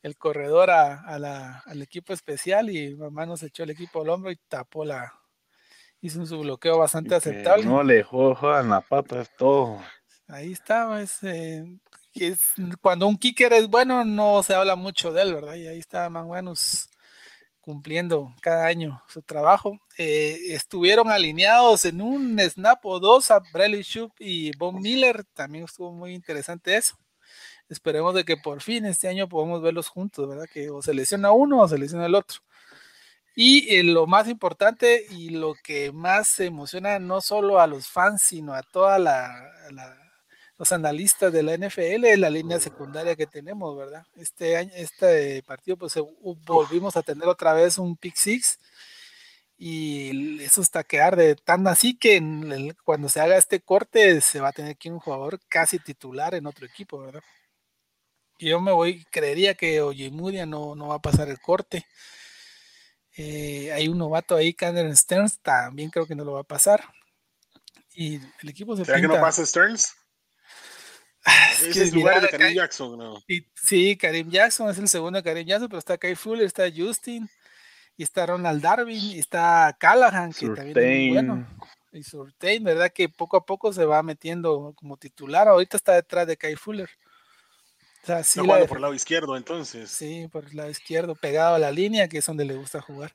[0.02, 1.02] el corredor a,
[1.65, 5.13] al equipo especial y McManus echó el equipo al hombro y tapó la,
[6.02, 7.65] hizo su bloqueo bastante aceptable.
[7.65, 9.80] No le dejó en la pata, es todo.
[10.28, 11.63] Ahí está, es, eh,
[12.13, 15.56] es, cuando un kicker es bueno, no se habla mucho de él, ¿verdad?
[15.56, 16.89] Y ahí está McManus
[17.62, 19.80] cumpliendo cada año su trabajo.
[19.97, 25.65] Eh, estuvieron alineados en un snap o dos a Bradley Shoup y Bob Miller, también
[25.65, 26.97] estuvo muy interesante eso.
[27.69, 30.47] Esperemos de que por fin este año podamos verlos juntos, ¿verdad?
[30.52, 32.39] Que o se lesiona uno o se lesiona el otro.
[33.36, 38.24] Y eh, lo más importante y lo que más emociona no solo a los fans,
[38.24, 40.01] sino a toda la
[40.62, 44.06] los analistas de la NFL es la línea secundaria que tenemos, ¿verdad?
[44.15, 45.95] Este año, este partido, pues
[46.45, 48.60] volvimos a tener otra vez un pick six
[49.58, 52.21] y eso está que arde tan así que
[52.84, 56.45] cuando se haga este corte se va a tener que un jugador casi titular en
[56.45, 57.24] otro equipo, ¿verdad?
[58.38, 61.88] Y yo me voy, creería que Oyemudia no, no va a pasar el corte.
[63.17, 66.84] Eh, hay un novato ahí, Cameron Stearns, también creo que no lo va a pasar.
[67.95, 69.95] Y el equipo se ¿Será que no pasa Stearns?
[71.25, 73.23] Es, el lugar de Karim Jackson, ¿no?
[73.55, 77.29] Sí, Karim Jackson es el segundo de Karim Jackson, pero está Kai Fuller, está Justin,
[77.95, 81.47] y está Ronald Darwin, y está Callahan, que también es muy bueno.
[81.93, 82.91] Y Surtain, ¿verdad?
[82.91, 85.47] Que poco a poco se va metiendo como titular.
[85.47, 86.89] Ahorita está detrás de Kai Fuller.
[88.03, 89.91] O sea, sí está por el lado izquierdo, entonces.
[89.91, 93.12] Sí, por el lado izquierdo, pegado a la línea, que es donde le gusta jugar.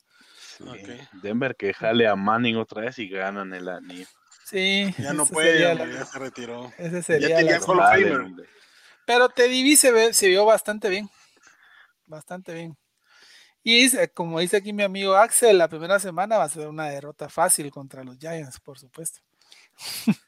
[1.23, 4.07] Denver que jale a Manning otra vez y ganan el anillo.
[4.49, 4.95] Sí.
[4.99, 6.73] Ya no puede, ya se retiró.
[6.79, 8.33] Ese sería ya tenía la
[9.05, 11.11] Pero Teddy se, se vio bastante bien.
[12.07, 12.79] Bastante bien.
[13.65, 17.29] Y como dice aquí mi amigo Axel, la primera semana va a ser una derrota
[17.29, 19.19] fácil contra los Giants, por supuesto.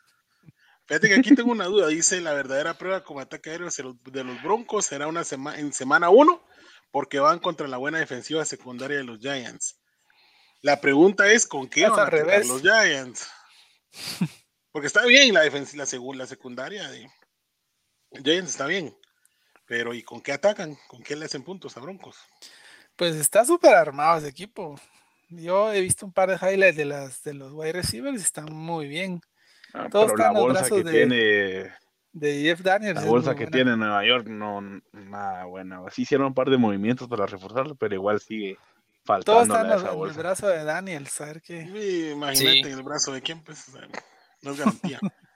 [0.86, 1.86] Fíjate que aquí tengo una duda.
[1.86, 6.10] Dice la verdadera prueba como ataque aéreo de los Broncos será una semana en semana
[6.10, 6.44] 1
[6.90, 9.78] porque van contra la buena defensiva secundaria de los Giants.
[10.60, 13.28] La pregunta es con qué van a los Giants.
[14.72, 17.08] Porque está bien la defensa, la, la secundaria de
[18.22, 18.94] Giants está bien.
[19.66, 20.76] Pero ¿y con qué atacan?
[20.88, 22.16] ¿Con qué le hacen puntos a Broncos?
[22.96, 24.80] Pues está súper armado ese equipo.
[25.28, 28.52] Yo he visto un par de highlights de las de los wide receivers y están
[28.52, 29.20] muy bien.
[29.74, 31.72] Ah, Todos están la bolsa que de, tiene
[32.12, 33.02] de Jeff Daniels.
[33.02, 34.60] La bolsa que tiene Nueva York no
[34.92, 35.82] nada buena.
[35.86, 38.56] Así hicieron un par de movimientos para reforzarlo, pero igual sigue
[39.24, 41.62] todo está en, el brazo de Daniel, ¿sabes qué?
[42.12, 43.64] imagínate en el brazo de quién, pues
[44.42, 45.00] no es garantía.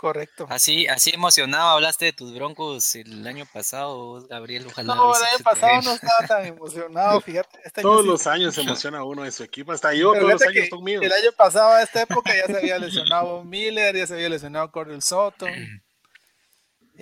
[0.00, 0.46] Correcto.
[0.48, 4.66] Así, así emocionado hablaste de tus broncos el año pasado, Gabriel.
[4.66, 4.94] Ojalá.
[4.94, 7.58] No, el año pasado no estaba tan emocionado, fíjate.
[7.62, 10.68] Este todos los años se emociona uno de su equipo, hasta yo, todos los años
[10.70, 11.02] son míos.
[11.04, 14.72] El año pasado, a esta época, ya se había lesionado Miller, ya se había lesionado
[14.72, 15.46] Cordell Soto.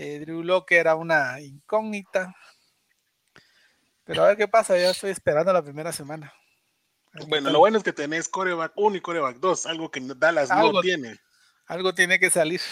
[0.00, 2.32] Eh, Drew Locke era una incógnita.
[4.08, 6.32] Pero a ver qué pasa, ya estoy esperando la primera semana.
[7.26, 10.80] Bueno, lo bueno es que tenés coreback 1 y coreback 2, algo que Dallas no
[10.80, 11.18] tiene.
[11.66, 12.62] Algo tiene que salir.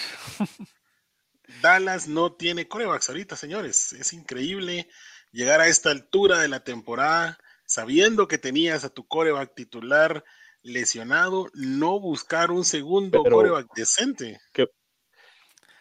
[1.61, 3.93] Dallas no tiene corebacks ahorita, señores.
[3.93, 4.89] Es increíble
[5.31, 10.25] llegar a esta altura de la temporada sabiendo que tenías a tu coreback titular
[10.63, 14.41] lesionado, no buscar un segundo coreback decente.
[14.55, 14.69] ¿Qué,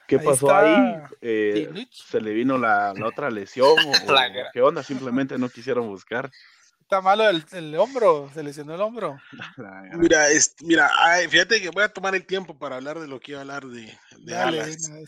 [0.08, 1.02] ¿Qué pasó ahí?
[1.22, 3.68] Eh, ¿Se le vino la, otra lesión?
[3.70, 3.92] O,
[4.54, 4.84] ¿Qué onda?
[4.84, 6.32] Simplemente no quisieron buscar.
[6.82, 9.20] Está malo el, hombro, se lesionó el hombro.
[9.98, 10.28] mira,
[10.62, 10.92] mira
[11.30, 13.66] fíjate que voy a tomar el tiempo para hablar de lo que iba a hablar
[13.66, 15.08] de, de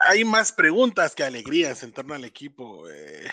[0.00, 2.88] Hay más preguntas que alegrías en torno al equipo.
[2.90, 3.30] Eh.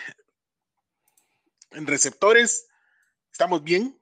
[1.72, 2.66] en receptores,
[3.30, 3.98] estamos bien.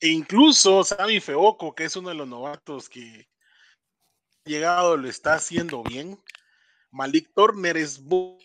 [0.00, 3.28] E incluso Sammy Feoco, que es uno de los novatos que,
[4.48, 6.18] llegado lo está haciendo bien.
[6.90, 8.40] Malik Turner es bueno.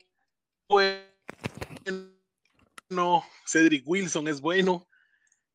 [3.46, 4.88] Cedric Wilson es bueno.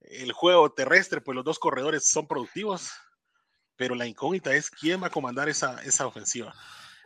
[0.00, 2.90] El juego terrestre, pues los dos corredores son productivos.
[3.76, 6.52] Pero la incógnita es quién va a comandar esa, esa ofensiva.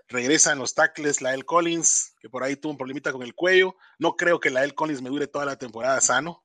[0.08, 3.76] Regresan los tackles, Lael Collins, que por ahí tuvo un problemita con el cuello.
[3.98, 6.44] No creo que Lael Collins me dure toda la temporada sano.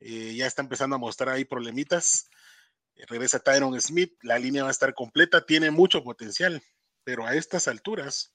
[0.00, 2.30] Eh, ya está empezando a mostrar ahí problemitas
[3.06, 6.62] regresa Tyron Smith, la línea va a estar completa, tiene mucho potencial.
[7.02, 8.34] pero a estas alturas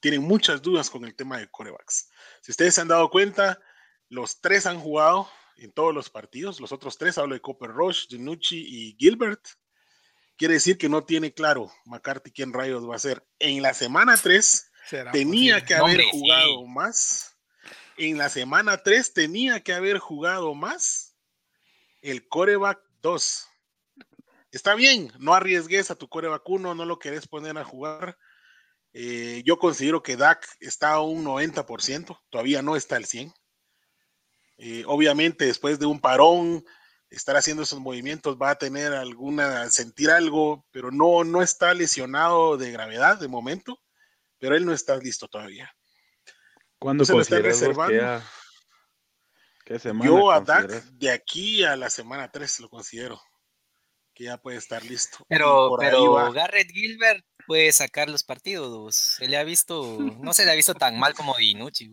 [0.00, 2.10] tienen muchas dudas con el tema de corebacks.
[2.42, 3.60] Si ustedes se han dado cuenta,
[4.08, 6.60] los tres han jugado en todos los partidos.
[6.60, 9.40] Los otros tres, hablo de Copper Rush, Dinucci y Gilbert.
[10.36, 13.26] Quiere decir que no tiene claro McCarthy quién rayos va a ser.
[13.38, 14.70] En la semana 3
[15.12, 17.36] tenía que haber jugado más.
[17.96, 21.16] En la semana 3 tenía que haber jugado más
[22.02, 23.48] el coreback 2.
[24.50, 28.18] Está bien, no arriesgues a tu coreback 1, no lo querés poner a jugar.
[28.92, 33.32] Eh, yo considero que Dak está a un 90%, todavía no está al 100%.
[34.58, 36.64] Eh, obviamente, después de un parón,
[37.10, 42.56] estar haciendo esos movimientos va a tener alguna, sentir algo, pero no, no está lesionado
[42.56, 43.78] de gravedad de momento,
[44.38, 45.70] pero él no está listo todavía.
[46.78, 48.22] ¿Cuándo se lo está reservando?
[49.66, 53.20] ¿Qué semana Yo a Dak de aquí a la semana 3 lo considero
[54.14, 55.18] que ya puede estar listo.
[55.28, 60.52] Pero, pero Garrett Gilbert puede sacar los partidos, se le ha visto, no se le
[60.52, 61.90] ha visto tan mal como Dinucci.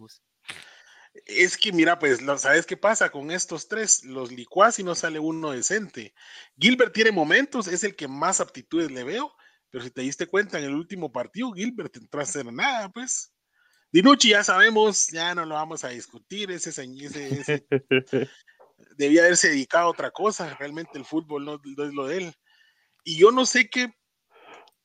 [1.26, 4.04] Es que mira, pues, ¿sabes qué pasa con estos tres?
[4.04, 6.14] Los licuás y no sale uno decente.
[6.58, 9.36] Gilbert tiene momentos, es el que más aptitudes le veo,
[9.72, 13.34] pero si te diste cuenta en el último partido, Gilbert entró a hacer nada, pues.
[13.94, 17.68] Dinucci ya sabemos, ya no lo vamos a discutir, ese, ese,
[18.98, 22.34] debía haberse dedicado a otra cosa, realmente el fútbol no, no es lo de él.
[23.04, 23.94] Y yo no sé qué,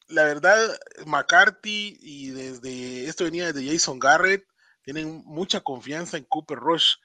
[0.09, 4.47] la verdad, McCarthy y desde, esto venía desde Jason Garrett,
[4.83, 6.97] tienen mucha confianza en Cooper Rush,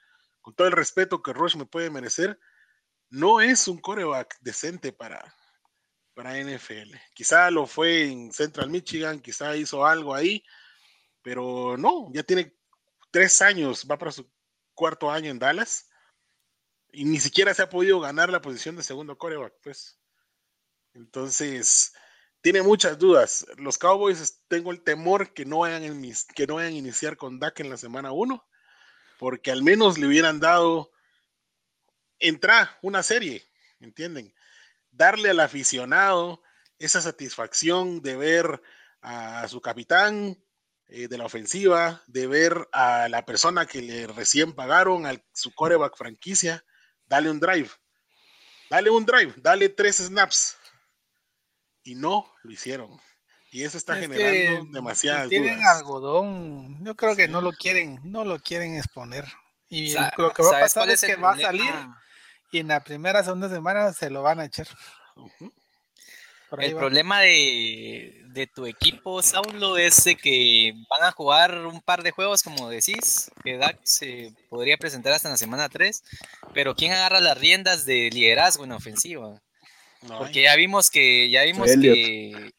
[0.42, 2.38] con todo el respeto que Rush me puede merecer,
[3.08, 5.34] no es un coreback decente para,
[6.12, 6.96] para NFL.
[7.14, 10.44] Quizá lo fue en Central Michigan, quizá hizo algo ahí,
[11.24, 12.54] pero no, ya tiene
[13.10, 14.30] tres años, va para su
[14.74, 15.88] cuarto año en Dallas
[16.92, 19.98] y ni siquiera se ha podido ganar la posición de segundo coreback, pues.
[20.92, 21.94] Entonces,
[22.42, 23.46] tiene muchas dudas.
[23.56, 25.82] Los Cowboys tengo el temor que no vayan,
[26.34, 28.46] que no vayan a iniciar con Dak en la semana 1,
[29.18, 30.92] porque al menos le hubieran dado
[32.18, 34.34] entrar una serie, ¿entienden?
[34.90, 36.42] Darle al aficionado
[36.78, 38.62] esa satisfacción de ver
[39.00, 40.43] a su capitán
[40.88, 45.54] eh, de la ofensiva, de ver a la persona que le recién pagaron, a su
[45.54, 46.64] coreback franquicia,
[47.06, 47.70] dale un drive,
[48.70, 50.56] dale un drive, dale tres snaps,
[51.82, 53.00] y no lo hicieron.
[53.50, 58.40] Y eso está generando demasiadas tienen algodón, yo creo que no lo quieren, no lo
[58.40, 59.26] quieren exponer.
[59.68, 61.72] Y lo que va a pasar es, que va a salir
[62.54, 64.68] y en la primera, segunda semana se lo van a echar.
[66.58, 72.10] El problema de, de, tu equipo, Saulo, es que van a jugar un par de
[72.10, 76.02] juegos, como decís, que Dak se podría presentar hasta en la semana 3,
[76.52, 79.40] pero ¿quién agarra las riendas de liderazgo en ofensiva?
[80.06, 82.52] Porque ya vimos que, ya vimos que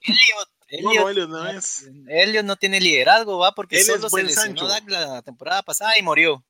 [0.68, 6.44] Elliot, no, no, tiene liderazgo, va, porque solo se lesionó la temporada pasada y murió.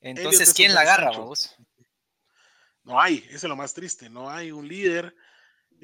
[0.00, 1.54] Entonces, ¿quién la agarra, vos?
[2.84, 5.14] No hay, eso es lo más triste, no hay un líder.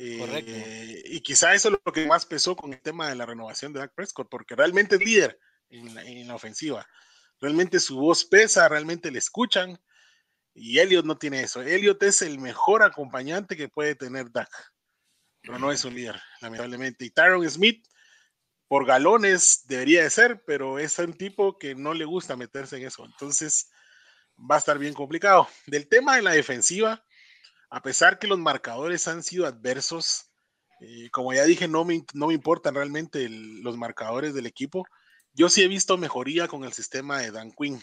[0.01, 3.73] Eh, y quizá eso es lo que más pesó con el tema de la renovación
[3.73, 6.87] de Dak Prescott, porque realmente es líder en la, en la ofensiva.
[7.41, 9.77] Realmente su voz pesa, realmente le escuchan
[10.55, 11.63] y Elliot no tiene eso.
[11.63, 14.51] Elliot es el mejor acompañante que puede tener Dak,
[15.43, 17.05] pero no es un líder, lamentablemente.
[17.05, 17.85] Y Tyron Smith,
[18.69, 22.87] por galones, debería de ser, pero es un tipo que no le gusta meterse en
[22.87, 23.05] eso.
[23.05, 23.71] Entonces,
[24.39, 25.49] va a estar bien complicado.
[25.67, 27.05] Del tema de la defensiva,
[27.71, 30.31] a pesar que los marcadores han sido adversos,
[30.81, 34.87] eh, como ya dije, no me, no me importan realmente los marcadores del equipo.
[35.33, 37.83] Yo sí he visto mejoría con el sistema de Dan Quinn.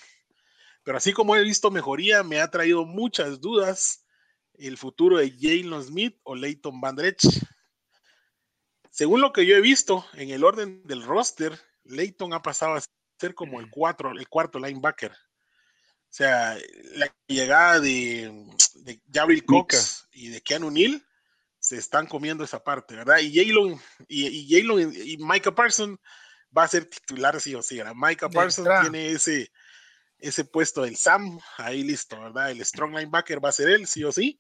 [0.83, 4.05] Pero así como he visto mejoría, me ha traído muchas dudas
[4.53, 6.95] el futuro de Jalen Smith o Leighton Van
[8.91, 12.83] Según lo que yo he visto en el orden del roster, Leighton ha pasado a
[13.19, 15.13] ser como el, cuatro, el cuarto linebacker.
[16.15, 16.57] O sea,
[16.93, 18.31] la llegada de,
[18.75, 21.05] de Cox y de Keanu Neal
[21.59, 23.17] se están comiendo esa parte, ¿verdad?
[23.19, 23.77] Y Jalen
[24.07, 25.99] y, y, y Micah Parsons
[26.57, 27.95] va a ser titular sí o sí, ¿verdad?
[27.97, 29.51] Micah Parsons tiene ese,
[30.17, 32.49] ese puesto del Sam, ahí listo, ¿verdad?
[32.49, 34.39] El strong linebacker va a ser él, sí o sí.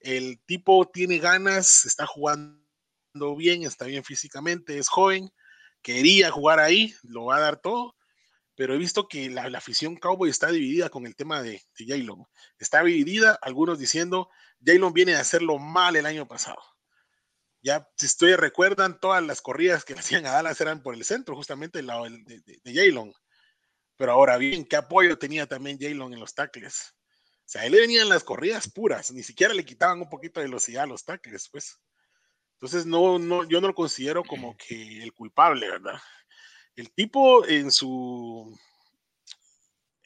[0.00, 2.60] El tipo tiene ganas, está jugando
[3.34, 5.32] bien, está bien físicamente, es joven,
[5.80, 7.96] quería jugar ahí, lo va a dar todo,
[8.58, 12.26] pero he visto que la, afición Cowboy está dividida con el tema de, de Jalen.
[12.58, 14.30] Está dividida, algunos diciendo,
[14.60, 16.58] Jalen viene a hacerlo mal el año pasado.
[17.62, 21.36] Ya, si ustedes recuerdan, todas las corridas que hacían a Dallas eran por el centro,
[21.36, 23.12] justamente el lado de, de, de Jalen.
[23.96, 26.96] Pero ahora bien, ¿qué apoyo tenía también Jalen en los tackles?
[27.36, 30.46] O sea, él le venían las corridas puras, ni siquiera le quitaban un poquito de
[30.46, 31.78] velocidad a los tackles, pues.
[32.54, 36.00] Entonces, no, no, yo no lo considero como que el culpable, ¿verdad?
[36.78, 38.56] El tipo en su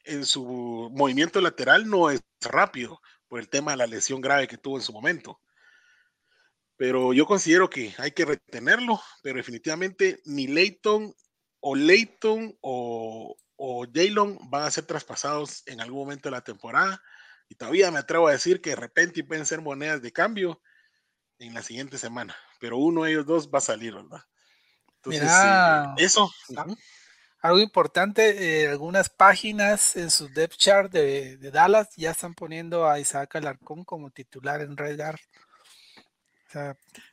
[0.04, 4.56] en su movimiento lateral no es rápido por el tema de la lesión grave que
[4.56, 5.38] tuvo en su momento.
[6.78, 11.14] Pero yo considero que hay que retenerlo, pero definitivamente ni Leighton
[11.60, 17.02] o Leighton o, o Jalen van a ser traspasados en algún momento de la temporada.
[17.50, 20.62] Y todavía me atrevo a decir que de repente pueden ser monedas de cambio
[21.38, 22.34] en la siguiente semana.
[22.58, 24.22] Pero uno de ellos dos va a salir, ¿verdad?
[25.04, 26.30] Entonces, eh, eso.
[27.40, 33.00] Algo importante, eh, algunas páginas en su depth chart de, Dallas ya están poniendo a
[33.00, 35.20] Isaac Alarcón como titular en Red Guard.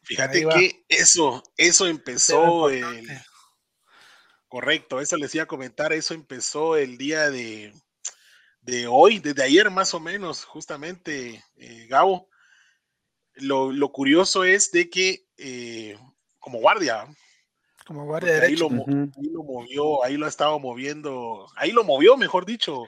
[0.03, 3.07] Fíjate que eso, eso empezó el,
[4.49, 7.73] correcto, eso les iba a comentar, eso empezó el día de,
[8.61, 12.29] de hoy, desde ayer más o menos, justamente, eh, Gabo.
[13.35, 15.97] Lo, lo, curioso es de que eh,
[16.39, 17.07] como guardia,
[17.89, 18.69] como guardia derecho.
[18.69, 22.85] Ahí lo, ahí lo, movió, ahí lo ha estado moviendo, ahí lo movió, mejor dicho.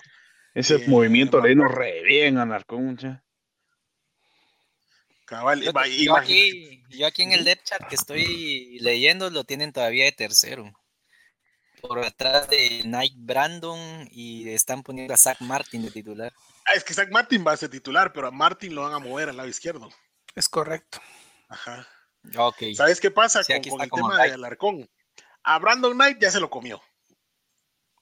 [0.54, 3.00] Ese eh, movimiento le vino re bien a Narcón,
[5.26, 9.74] Cabal, yo, yo, aquí, yo, aquí, en el depth chart que estoy leyendo lo tienen
[9.74, 10.72] todavía de tercero.
[11.82, 16.32] Por atrás de Nike Brandon y están poniendo a Zach Martin de titular.
[16.68, 19.00] Ah, es que Zach Martin va a ser titular, pero a Martin lo van a
[19.00, 19.90] mover al lado izquierdo.
[20.36, 21.00] Es correcto.
[21.50, 21.88] Ajá.
[22.36, 22.76] Okay.
[22.76, 24.90] ¿Sabes qué pasa con, con el tema de Alarcón?
[25.44, 26.82] A Brandon Knight ya se lo comió.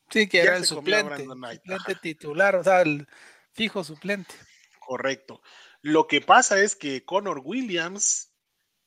[0.09, 3.07] Sí, que era el suplente, suplente titular, o sea, el
[3.53, 4.33] fijo suplente.
[4.79, 5.41] Correcto.
[5.81, 8.33] Lo que pasa es que Connor Williams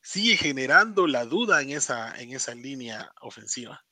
[0.03, 3.85] sigue generando la duda en esa, en esa línea ofensiva.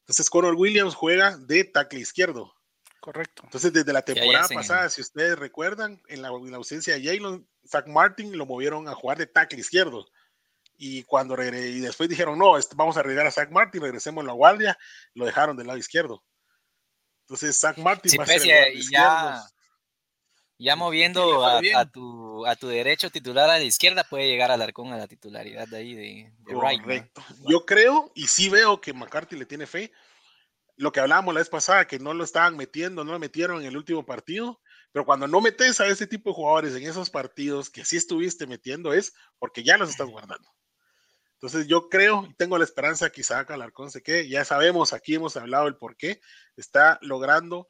[0.00, 2.54] Entonces, Connor Williams juega de tackle izquierdo.
[3.00, 3.42] Correcto.
[3.44, 7.46] Entonces, desde la temporada pasada, si ustedes recuerdan, en la, en la ausencia de Jalen,
[7.66, 10.06] Zach Martin lo movieron a jugar de tackle izquierdo.
[10.86, 14.34] Y cuando y después dijeron, no, vamos a arreglar a Zach Martin, regresemos a la
[14.34, 14.78] guardia,
[15.14, 16.22] lo dejaron del lado izquierdo.
[17.22, 19.42] Entonces, Zach Martin va a ser el ya,
[20.58, 24.92] ya moviendo a, tu, a tu derecho titular a la izquierda, puede llegar al arcón
[24.92, 27.24] a la titularidad de ahí de, Correcto.
[27.48, 29.90] Yo creo y sí veo que McCarthy le tiene fe.
[30.76, 33.68] Lo que hablábamos la vez pasada, que no lo estaban metiendo, no lo metieron en
[33.68, 34.60] el último partido,
[34.92, 38.46] pero cuando no metes a ese tipo de jugadores en esos partidos que sí estuviste
[38.46, 40.46] metiendo es porque ya los estás guardando.
[41.34, 44.28] Entonces yo creo y tengo la esperanza que Isaac Alarcón se quede.
[44.28, 46.20] Ya sabemos, aquí hemos hablado el por qué.
[46.56, 47.68] Está logrando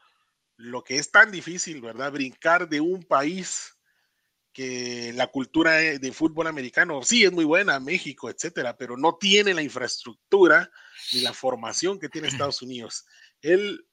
[0.56, 2.12] lo que es tan difícil, ¿verdad?
[2.12, 3.76] Brincar de un país
[4.52, 9.52] que la cultura de fútbol americano sí es muy buena, México, etcétera, pero no tiene
[9.52, 10.70] la infraestructura
[11.12, 13.04] ni la formación que tiene Estados Unidos.
[13.42, 13.84] Él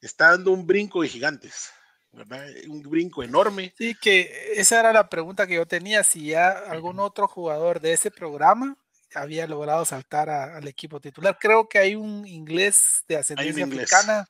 [0.00, 1.70] está dando un brinco de gigantes.
[2.12, 2.46] ¿verdad?
[2.68, 3.74] Un brinco enorme.
[3.76, 7.92] Sí, que esa era la pregunta que yo tenía, si ya algún otro jugador de
[7.92, 8.78] ese programa
[9.16, 11.36] había logrado saltar al equipo titular.
[11.40, 14.28] Creo que hay un inglés de ascendencia africana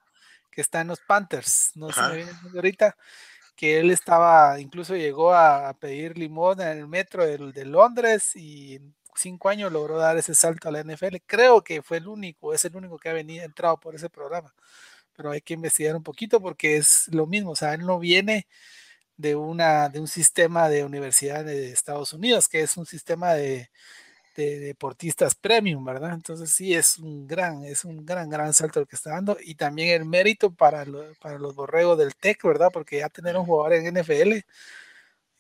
[0.51, 2.97] que está en los Panthers, no sé ahorita,
[3.55, 8.95] que él estaba, incluso llegó a, pedir limón en el metro de, Londres y en
[9.15, 11.17] cinco años logró dar ese salto a la NFL.
[11.27, 14.55] Creo que fue el único, es el único que ha venido, entrado por ese programa.
[15.15, 18.47] Pero hay que investigar un poquito porque es lo mismo, o sea, él no viene
[19.17, 23.71] de, una, de un sistema de universidad de Estados Unidos, que es un sistema de,
[24.37, 26.13] de deportistas premium, ¿verdad?
[26.15, 29.55] Entonces sí es un gran, es un gran, gran salto el que está dando y
[29.55, 30.85] también el mérito para,
[31.21, 32.71] para los borregos del TEC, ¿verdad?
[32.73, 34.45] Porque ya tener un jugador en NFL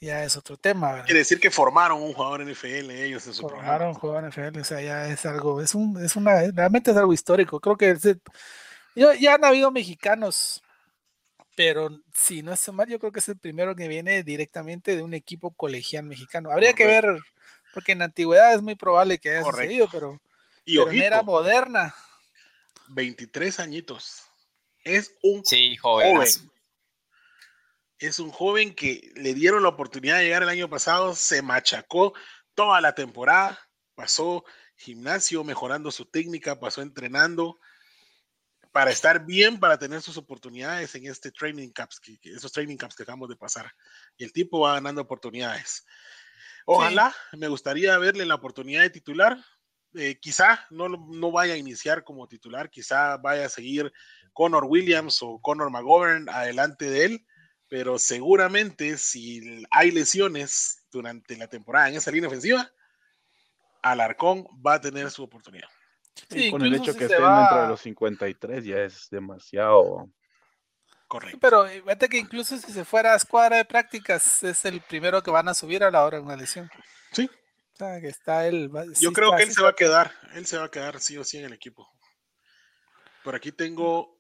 [0.00, 1.06] ya es otro tema, ¿verdad?
[1.06, 4.30] Quiere decir que formaron un jugador en NFL ellos en su Formaron un jugador en
[4.30, 7.60] NFL, o sea, ya es algo, es un, es una, realmente es algo histórico.
[7.60, 7.96] Creo que
[8.94, 10.62] ya, ya han habido mexicanos
[11.56, 15.02] pero si no es mal, yo creo que es el primero que viene directamente de
[15.02, 16.50] un equipo colegial mexicano.
[16.50, 17.18] Habría que ver
[17.76, 20.18] porque en la antigüedad es muy probable que haya sucedido, pero,
[20.64, 21.94] y en era moderna.
[22.88, 24.22] 23 añitos.
[24.82, 25.42] Es un
[25.78, 26.22] joven.
[27.98, 32.14] Es un joven que le dieron la oportunidad de llegar el año pasado, se machacó
[32.54, 33.58] toda la temporada,
[33.94, 34.42] pasó
[34.76, 37.58] gimnasio mejorando su técnica, pasó entrenando
[38.72, 42.96] para estar bien, para tener sus oportunidades en este training camps, que, esos training camps
[42.96, 43.70] que acabamos de pasar.
[44.16, 45.84] Y el tipo va ganando oportunidades.
[46.66, 49.38] Ojalá, me gustaría verle la oportunidad de titular.
[49.94, 53.92] Eh, quizá no, no vaya a iniciar como titular, quizá vaya a seguir
[54.32, 57.26] Connor Williams o Connor McGovern adelante de él,
[57.68, 62.70] pero seguramente si hay lesiones durante la temporada en esa línea ofensiva,
[63.80, 65.68] Alarcón va a tener su oportunidad.
[66.28, 70.10] Sí, con el hecho que esté dentro de los 53 ya es demasiado
[71.16, 71.38] Correcto.
[71.40, 75.30] pero fíjate que incluso si se fuera a escuadra de prácticas, es el primero que
[75.30, 76.70] van a subir a la hora de una lesión.
[77.12, 77.30] Sí.
[77.74, 78.70] O sea, que está él.
[79.00, 80.12] Yo creo que él se va a quedar.
[80.34, 81.88] Él se va a quedar sí o sí en el equipo.
[83.22, 84.18] Por aquí tengo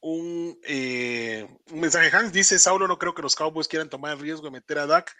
[0.00, 2.14] un, eh, un mensaje.
[2.16, 4.86] Hans dice: Saulo, no creo que los Cowboys quieran tomar el riesgo de meter a
[4.86, 5.16] Dak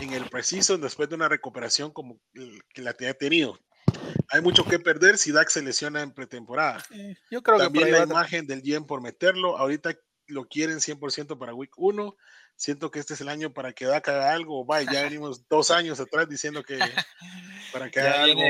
[0.00, 2.20] en el preciso después de una recuperación como
[2.74, 3.58] que la ha tenido.
[4.28, 6.84] Hay mucho que perder si Dak se lesiona en pretemporada.
[7.30, 9.56] yo creo También que la imagen del GM por meterlo.
[9.56, 9.94] Ahorita
[10.32, 12.16] lo quieren 100% para Week 1
[12.56, 14.64] siento que este es el año para que Dak haga algo.
[14.64, 16.78] Vaya, ya venimos dos años atrás diciendo que
[17.72, 18.42] para que haga algo.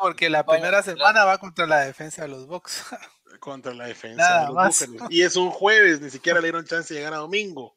[0.00, 2.84] porque la primera semana va contra la defensa de los Bucks.
[3.40, 7.00] contra la defensa de los Y es un jueves, ni siquiera le dieron chance de
[7.00, 7.76] llegar a domingo.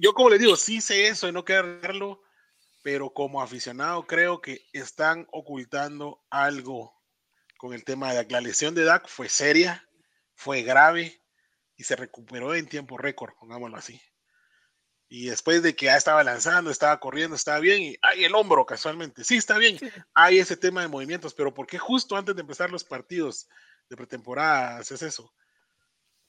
[0.00, 2.20] Yo, como le digo, sí sé eso y no quiero darlo,
[2.82, 6.92] pero como aficionado creo que están ocultando algo
[7.56, 8.32] con el tema de Dak.
[8.32, 9.88] La lesión de Dak fue seria,
[10.34, 11.19] fue grave
[11.80, 13.98] y se recuperó en tiempo récord, pongámoslo así.
[15.08, 18.66] Y después de que ya estaba lanzando, estaba corriendo, estaba bien, y hay el hombro
[18.66, 19.78] casualmente, sí está bien,
[20.12, 23.48] hay ese tema de movimientos, pero ¿por qué justo antes de empezar los partidos
[23.88, 25.32] de pretemporada haces eso?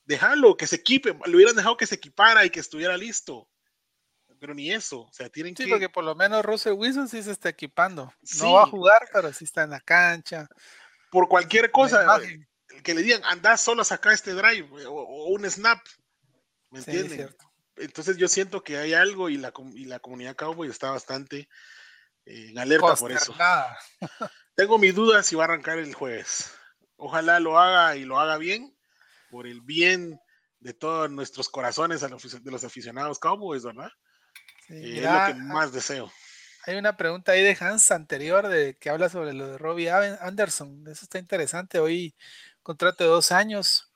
[0.05, 3.49] Déjalo, que se equipe, lo hubieran dejado que se equipara y que estuviera listo.
[4.39, 5.65] Pero ni eso, o sea, tienen que.
[5.65, 8.11] Sí, porque por lo menos Russell Wilson sí se está equipando.
[8.39, 10.47] No va a jugar, pero sí está en la cancha.
[11.11, 12.19] Por cualquier cosa,
[12.81, 15.79] que le digan, anda solo a sacar este drive o, un snap.
[16.69, 17.35] ¿Me entienden?
[17.77, 21.49] Entonces yo siento que hay algo y la, y la comunidad cowboy está bastante
[22.25, 23.35] eh, en alerta por eso.
[24.55, 26.51] Tengo mis dudas si va a arrancar el jueves.
[26.97, 28.77] Ojalá lo haga y lo haga bien,
[29.29, 30.19] por el bien
[30.59, 33.89] de todos nuestros corazones de los aficionados cowboys, ¿verdad?
[34.69, 36.11] Eh, es lo que más deseo.
[36.65, 40.83] Hay una pregunta ahí de Hans anterior de que habla sobre lo de Robbie Anderson.
[40.87, 41.79] Eso está interesante.
[41.79, 42.15] Hoy
[42.63, 43.89] contrato de dos años.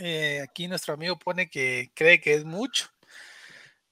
[0.00, 2.88] Eh, aquí nuestro amigo pone que cree que es mucho,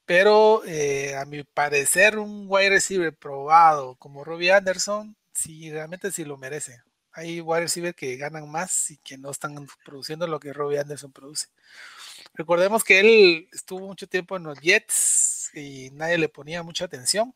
[0.05, 6.25] pero eh, a mi parecer un wide receiver probado como Robbie Anderson, sí, realmente sí
[6.25, 6.83] lo merece.
[7.13, 11.13] Hay wide receivers que ganan más y que no están produciendo lo que Robbie Anderson
[11.13, 11.49] produce.
[12.35, 17.35] Recordemos que él estuvo mucho tiempo en los Jets y nadie le ponía mucha atención,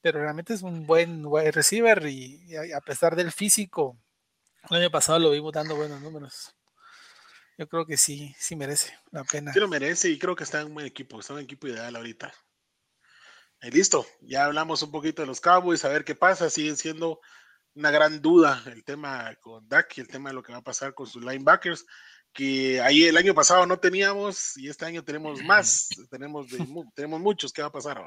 [0.00, 3.96] pero realmente es un buen wide receiver y a pesar del físico
[4.70, 6.54] el año pasado lo vimos dando buenos números.
[7.58, 9.52] Yo creo que sí, sí merece la pena.
[9.52, 11.66] Sí lo merece y creo que está en un buen equipo, está en un equipo
[11.68, 12.32] ideal ahorita.
[13.62, 16.50] Y listo, ya hablamos un poquito de los Cowboys, a ver qué pasa.
[16.50, 17.20] Siguen siendo
[17.74, 20.64] una gran duda el tema con Dak y el tema de lo que va a
[20.64, 21.86] pasar con sus linebackers,
[22.32, 26.46] que ahí el año pasado no teníamos y este año tenemos más, tenemos,
[26.94, 27.52] tenemos muchos.
[27.52, 28.02] ¿Qué va a pasar?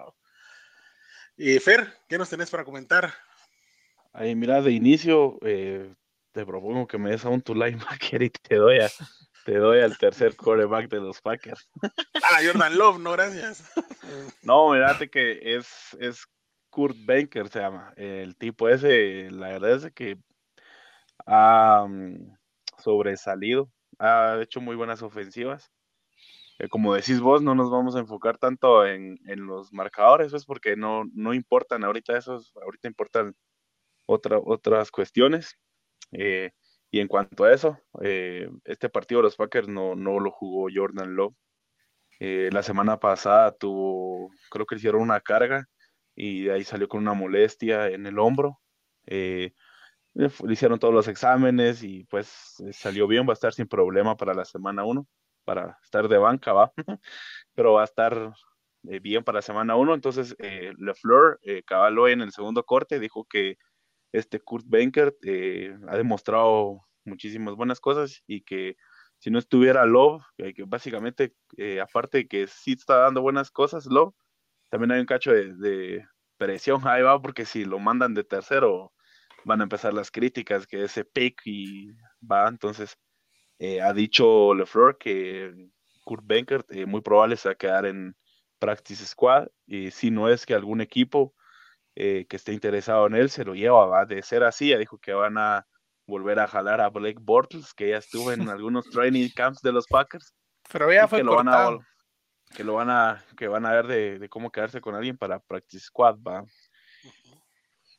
[1.38, 3.14] Eh, Fer, ¿qué nos tenés para comentar?
[4.14, 5.94] Ahí, mira, de inicio, eh,
[6.32, 8.80] te propongo que me des a un tu linebacker y te doy,
[9.46, 11.70] te doy al tercer quarterback de los Packers.
[12.32, 13.72] A Jordan Love, no, gracias.
[14.44, 16.26] No, mirate que es, es
[16.72, 17.94] Kurt Banker, se llama.
[17.96, 20.18] El tipo ese, la verdad es que
[21.28, 22.36] ha mm,
[22.80, 23.70] sobresalido,
[24.00, 25.72] ha hecho muy buenas ofensivas.
[26.58, 30.32] Eh, como decís vos, no nos vamos a enfocar tanto en, en los marcadores, es
[30.32, 33.36] pues, porque no, no importan ahorita esos, ahorita importan
[34.08, 35.56] otra, otras cuestiones.
[36.12, 36.52] Eh,
[36.92, 40.70] y en cuanto a eso, eh, este partido de los Packers no, no lo jugó
[40.74, 41.36] Jordan Love.
[42.20, 45.68] Eh, la semana pasada tuvo, creo que hicieron una carga
[46.16, 48.60] y de ahí salió con una molestia en el hombro.
[49.06, 49.54] le
[50.50, 54.46] hicieron todos los exámenes y pues salió bien, va a estar sin problema para la
[54.46, 55.08] semana 1,
[55.46, 56.74] para estar de banca, va,
[57.56, 58.34] pero va a estar
[58.84, 59.94] bien para la semana 1.
[59.94, 63.58] Entonces, LeFleur cabaló en el segundo corte, dijo que
[64.12, 68.76] este Kurt Benker eh, ha demostrado muchísimas buenas cosas y que
[69.20, 73.86] si no estuviera Love, que básicamente, eh, aparte de que sí está dando buenas cosas,
[73.86, 74.16] Love,
[74.70, 76.06] también hay un cacho de,
[76.38, 78.94] presión ahí va, porque si lo mandan de tercero,
[79.44, 81.92] van a empezar las críticas, que ese pick y
[82.22, 82.98] va, entonces
[83.58, 85.54] eh, ha dicho LeFleur que
[86.06, 88.16] Kurt Benker muy probable se va a quedar en
[88.58, 91.34] Practice Squad y si no es que algún equipo
[91.96, 94.98] eh, que esté interesado en él se lo lleva, va de ser así, ya dijo
[95.00, 95.66] que van a
[96.08, 99.88] volver a jalar a Blake Bortles, que ya estuvo en algunos training camps de los
[99.88, 100.34] Packers.
[100.72, 101.78] Pero ya fue que lo van a
[102.56, 103.88] que lo van a que van a ver
[104.20, 106.44] de, cómo quedarse con alguien para practice squad, va.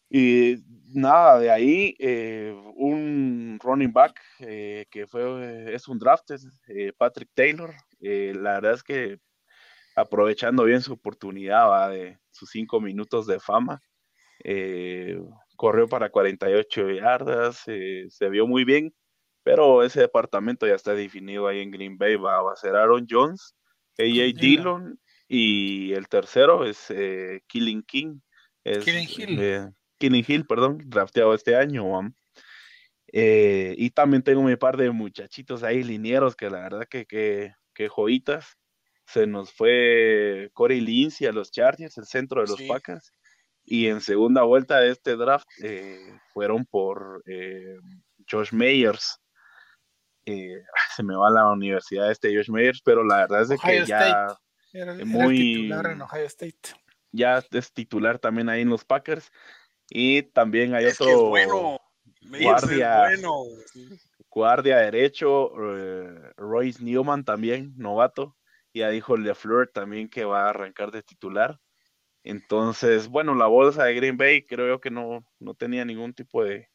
[0.09, 0.57] Y
[0.89, 6.31] nada, de ahí eh, un running back eh, que fue es un draft,
[6.99, 7.73] Patrick Taylor.
[8.01, 9.21] la verdad es que
[10.01, 11.89] aprovechando bien su oportunidad ¿va?
[11.89, 13.81] de sus cinco minutos de fama,
[14.45, 15.21] eh,
[15.57, 18.95] corrió para 48 yardas, eh, se vio muy bien,
[19.43, 23.55] pero ese departamento ya está definido ahí en Green Bay, va, a ser Aaron Jones,
[23.99, 24.99] AJ Dillon
[25.29, 28.21] y el tercero es eh, Killing King,
[28.65, 29.75] Es, Keenan Hill.
[29.99, 31.89] Keenan Hill, perdón, drafteado este año.
[31.89, 32.11] ¿va?
[33.13, 37.55] Eh, y también tengo mi par de muchachitos ahí, linieros, que la verdad que, que,
[37.75, 38.57] que joyitas.
[39.13, 42.69] Se nos fue Corey Lindsey a los Chargers, el centro de los Sí.
[42.69, 43.13] Packers.
[43.65, 45.99] Y en segunda vuelta de este draft eh,
[46.33, 47.77] fueron por eh,
[48.31, 49.19] Josh Meyers.
[50.27, 50.63] Eh,
[50.97, 53.81] se me va a la universidad este Josh Meyers, pero la verdad es de Ohio
[53.83, 54.27] que ya,
[54.73, 56.59] Era, muy- titular en Ohio State.
[57.13, 59.31] ya es titular también ahí en los Packers.
[59.89, 61.81] Y también hay Es otro que es bueno.
[62.23, 62.99] Meyers es guardia.
[63.09, 63.43] bueno.
[64.29, 65.51] guardia derecho,
[66.37, 68.37] Royce Newman también, novato.
[68.75, 71.59] Ya dijo LeFleur también que va a arrancar de titular.
[72.25, 76.69] Entonces, bueno, la bolsa de Green Bay creo que no, no tenía ningún tipo de,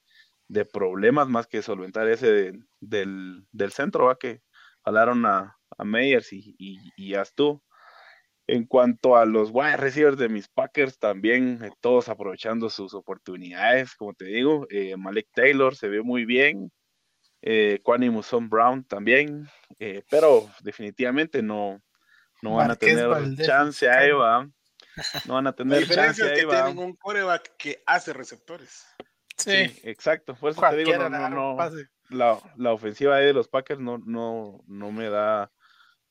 [0.50, 4.18] de problemas más que solventar ese de- del, del centro, ¿va?
[4.18, 4.42] que
[4.86, 7.64] jalaron a, a Meyers y, y, y ya estuvo.
[8.48, 13.96] En cuanto a los wide receivers de mis Packers, también eh, todos aprovechando sus oportunidades,
[13.96, 16.72] como te digo, eh, Malik Taylor se ve muy bien,
[17.48, 19.48] eh, Kwani Muson Brown también,
[19.80, 21.80] eh, pero definitivamente no,
[22.42, 24.20] no van a tener Valdés, chance ahí, mexicano.
[24.20, 24.50] va.
[25.26, 26.66] No van a La tener diferencia chance es ahí, que va.
[26.66, 28.86] tienen un coreback que hace receptores.
[29.38, 30.36] Sí, Sí, exacto.
[30.36, 31.72] Por eso te digo, cualquiera no, no, no,
[32.10, 35.52] la, la ofensiva ahí de los Packers no, no, no me da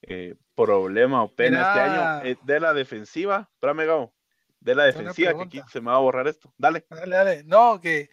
[0.02, 2.24] eh, problema o pena este año.
[2.26, 4.14] Eh, de la defensiva, espérame, Gabo,
[4.60, 6.52] de la defensiva, que aquí se me va a borrar esto.
[6.58, 6.84] Dale.
[6.90, 7.44] Dale, dale.
[7.44, 8.10] No, que eh,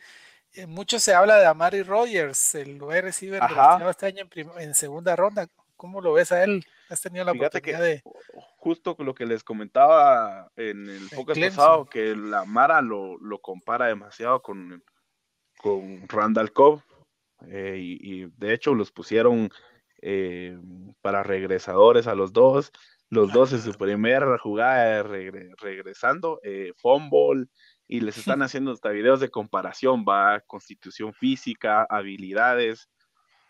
[0.68, 4.28] mucho se habla de Amari Rogers, el wide receiver drafteado este año
[4.58, 5.47] en, segunda ronda.
[5.76, 6.64] ¿Cómo lo ves a él?
[6.89, 8.04] ¿Has tenido la Fíjate que oportunidad de...?
[8.58, 13.39] justo con lo que les comentaba en el podcast pasado, que la Mara lo, lo
[13.39, 14.84] compara demasiado con,
[15.58, 16.84] con Randall Cobb.
[17.47, 19.49] eh, y, y de hecho los pusieron
[20.04, 20.58] eh,
[21.02, 22.72] para regresadores a los dos.
[23.10, 27.47] Los dos en su primera jugada de regre- regresando, eh, fumble,
[27.92, 32.89] y les están haciendo hasta videos de comparación, va, constitución física, habilidades.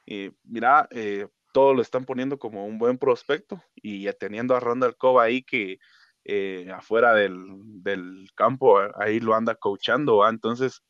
[0.07, 4.97] Eh, mira, eh, todo lo están poniendo como un buen prospecto y teniendo a Randall
[4.97, 5.77] Cobb ahí que
[6.23, 7.35] eh, afuera del,
[7.83, 10.29] del campo, a- ahí lo anda coachando, ¿va?
[10.29, 10.81] entonces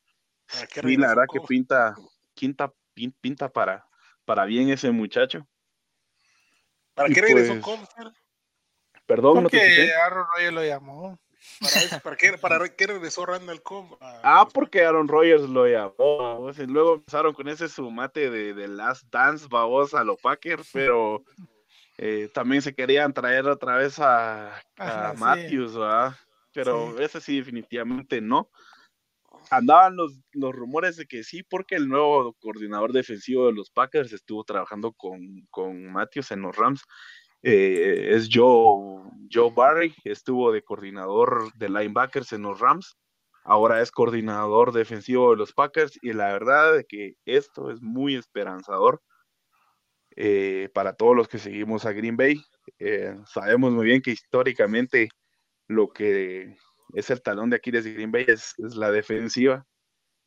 [0.52, 1.47] ¿Para qué sí, la verdad que Cobb?
[1.47, 1.95] pinta,
[2.34, 3.86] pinta, pin- pinta para,
[4.24, 5.45] para bien ese muchacho.
[6.93, 8.14] ¿Para qué regresó pues, Cobb?
[9.06, 9.93] Perdón, no te escuché.
[9.93, 11.20] Aaron Rodgers lo llamó.
[11.62, 11.99] ¿Para, eso?
[11.99, 13.97] ¿Para qué, ¿Para qué regresó Randall Cobb?
[14.01, 18.68] a Ah, porque Aaron Rodgers lo llamó, y luego empezaron con ese sumate de, de
[18.68, 21.24] Last Dance, babos, a los Packers, pero
[21.97, 25.20] eh, también se querían traer otra vez a, a Ajá, sí.
[25.20, 26.16] Matthews, ¿verdad?
[26.53, 28.49] Pero ese sí, definitivamente no.
[29.49, 34.12] Andaban los, los rumores de que sí, porque el nuevo coordinador defensivo de los Packers
[34.14, 36.84] estuvo trabajando con, con Matthews en los Rams.
[37.43, 42.95] Eh, es Joe, Joe Barry, estuvo de coordinador de linebackers en los Rams
[43.43, 48.15] ahora es coordinador defensivo de los Packers y la verdad es que esto es muy
[48.15, 49.01] esperanzador
[50.15, 52.43] eh, para todos los que seguimos a Green Bay.
[52.79, 55.09] Eh, sabemos muy bien que históricamente
[55.67, 56.57] lo que
[56.93, 59.65] es el talón de Aquiles de Green Bay es, la defensiva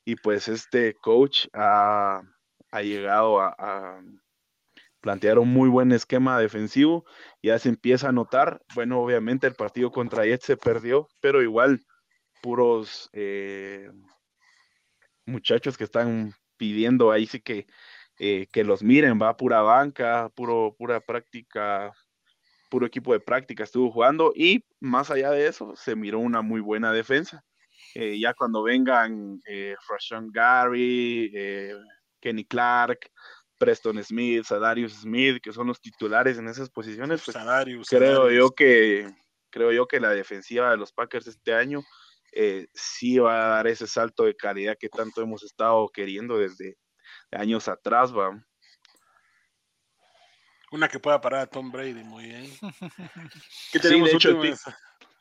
[0.05, 2.23] y pues este coach ha,
[2.71, 4.03] ha llegado a
[5.05, 7.05] plantear un muy buen esquema defensivo,
[7.43, 11.85] ya se empieza a notar, bueno, obviamente el partido contra Jets se perdió, pero igual
[12.41, 13.91] puros eh,
[15.27, 17.67] muchachos que están pidiendo ahí sí que,
[18.19, 21.93] eh, que los miren, va pura banca, puro, pura práctica,
[22.71, 26.63] puro equipo de práctica estuvo jugando y más allá de eso se miró una muy
[26.63, 27.45] buena defensa.
[27.95, 29.77] Eh, ya cuando vengan eh,
[30.33, 31.31] Gary,
[32.21, 33.11] Kenny Clark,
[33.59, 38.39] Preston Smith, Sadarius Smith, que son los titulares en esas posiciones, pues Sadarius, creo Sadarius.
[38.39, 39.15] yo que
[39.51, 41.83] creo yo que la defensiva de los Packers este año
[42.33, 46.77] eh, sí va a dar ese salto de calidad que tanto hemos estado queriendo desde
[47.31, 48.45] años atrás, va.
[50.73, 52.51] Una que pueda parar a Tom Brady, muy bien.
[53.73, 54.65] ¿Qué Sí, tenemos de hecho, el últimas?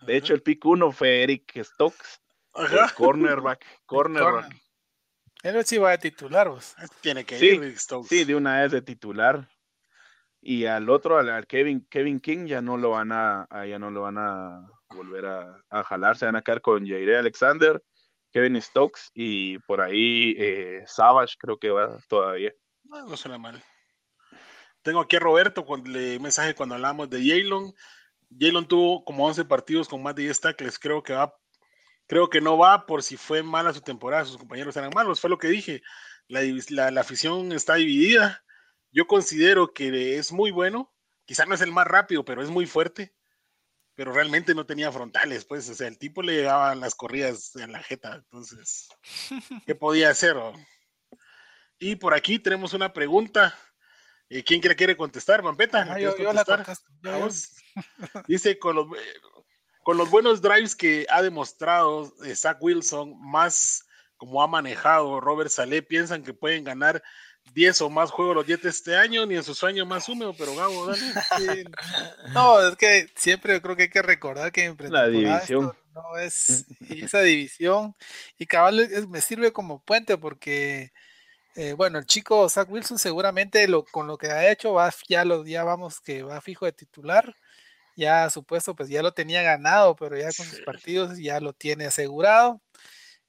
[0.02, 2.20] De hecho, el pick uno fue Eric Stokes,
[2.56, 4.63] el cornerback, cornerback.
[5.44, 6.76] Él sí va a titular, vos.
[7.02, 8.08] Tiene que Sí, ir Rick Stokes.
[8.10, 9.48] Sí, de una vez de titular.
[10.42, 13.78] Y al otro, al, al Kevin, Kevin King, ya no lo van a, a- ya
[13.80, 17.82] no lo van a volver a, a jalar, se van a quedar con Jair Alexander,
[18.32, 22.54] Kevin Stokes y por ahí eh, Savage creo que va todavía.
[22.84, 23.62] No, no suena mal.
[24.82, 27.74] Tengo aquí a Roberto cuando le mensaje cuando hablamos de Jalen.
[28.38, 30.78] Jalen tuvo como 11 partidos con más de 10 tackles.
[30.78, 31.34] Creo que va,
[32.08, 35.20] creo que no va por si fue mala su temporada, sus compañeros eran malos.
[35.22, 35.82] Fue lo que dije.
[36.28, 38.44] La, la- la afición está dividida.
[38.92, 40.94] Yo considero que es muy bueno.
[41.26, 43.14] Quizá no es el más rápido, pero es muy fuerte.
[43.96, 47.72] pero realmente no tenía frontales, pues, o sea, el tipo le llegaban las corridas en
[47.72, 48.88] la jeta, entonces,
[49.68, 50.36] ¿qué podía hacer?
[51.80, 53.56] Y por aquí tenemos una pregunta.
[54.30, 55.82] Eh, ¿Quién quiere, quiere contestar, Mampeta?
[55.90, 56.92] Ah, yo, yo la contesto.
[58.28, 58.88] Dice, con los,
[59.84, 63.86] con los buenos drives que ha demostrado eh, Zach Wilson, más
[64.18, 67.04] como ha manejado Robert Saleh, piensan que pueden ganar
[67.54, 70.56] 10 o más juegos los Jets este año, ni en su sueño más húmedo, pero
[70.56, 71.66] Gabo, dale.
[72.34, 76.66] No, es que siempre creo que hay que recordar que en la división no es
[76.90, 77.96] esa división
[78.38, 80.92] y cabal me sirve como puente porque
[81.56, 85.24] eh, bueno, el chico Zach Wilson seguramente lo, con lo que ha hecho va, ya
[85.24, 87.36] lo ya vamos que va fijo de titular.
[87.96, 91.86] Ya supuesto, pues ya lo tenía ganado, pero ya con sus partidos ya lo tiene
[91.86, 92.62] asegurado.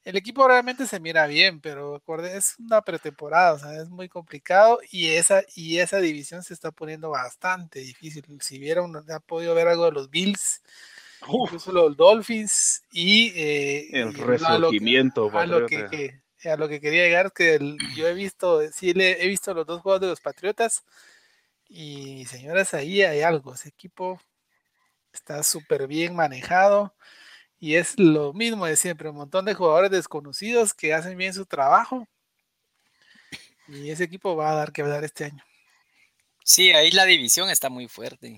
[0.04, 4.78] El equipo realmente se mira bien, pero es una pretemporada, o sea, es muy complicado
[4.90, 8.22] y esa, y esa división se está poniendo bastante difícil.
[8.40, 10.60] Si vieron, ha podido ver algo de los Bills,
[11.26, 15.30] incluso los Dolphins y eh, el resurgimiento.
[15.32, 17.58] A lo que, a lo que, quería llegar que
[17.96, 20.84] yo he visto, sí, le, he visto los dos juegos de los Patriotas
[21.66, 23.54] y señoras, ahí hay algo.
[23.54, 24.20] Ese equipo
[25.14, 26.94] está súper bien manejado
[27.58, 31.46] y es lo mismo de siempre, un montón de jugadores desconocidos que hacen bien su
[31.46, 32.06] trabajo.
[33.68, 35.42] Y ese equipo va a dar que hablar este año.
[36.44, 38.36] Sí, ahí la división está muy fuerte.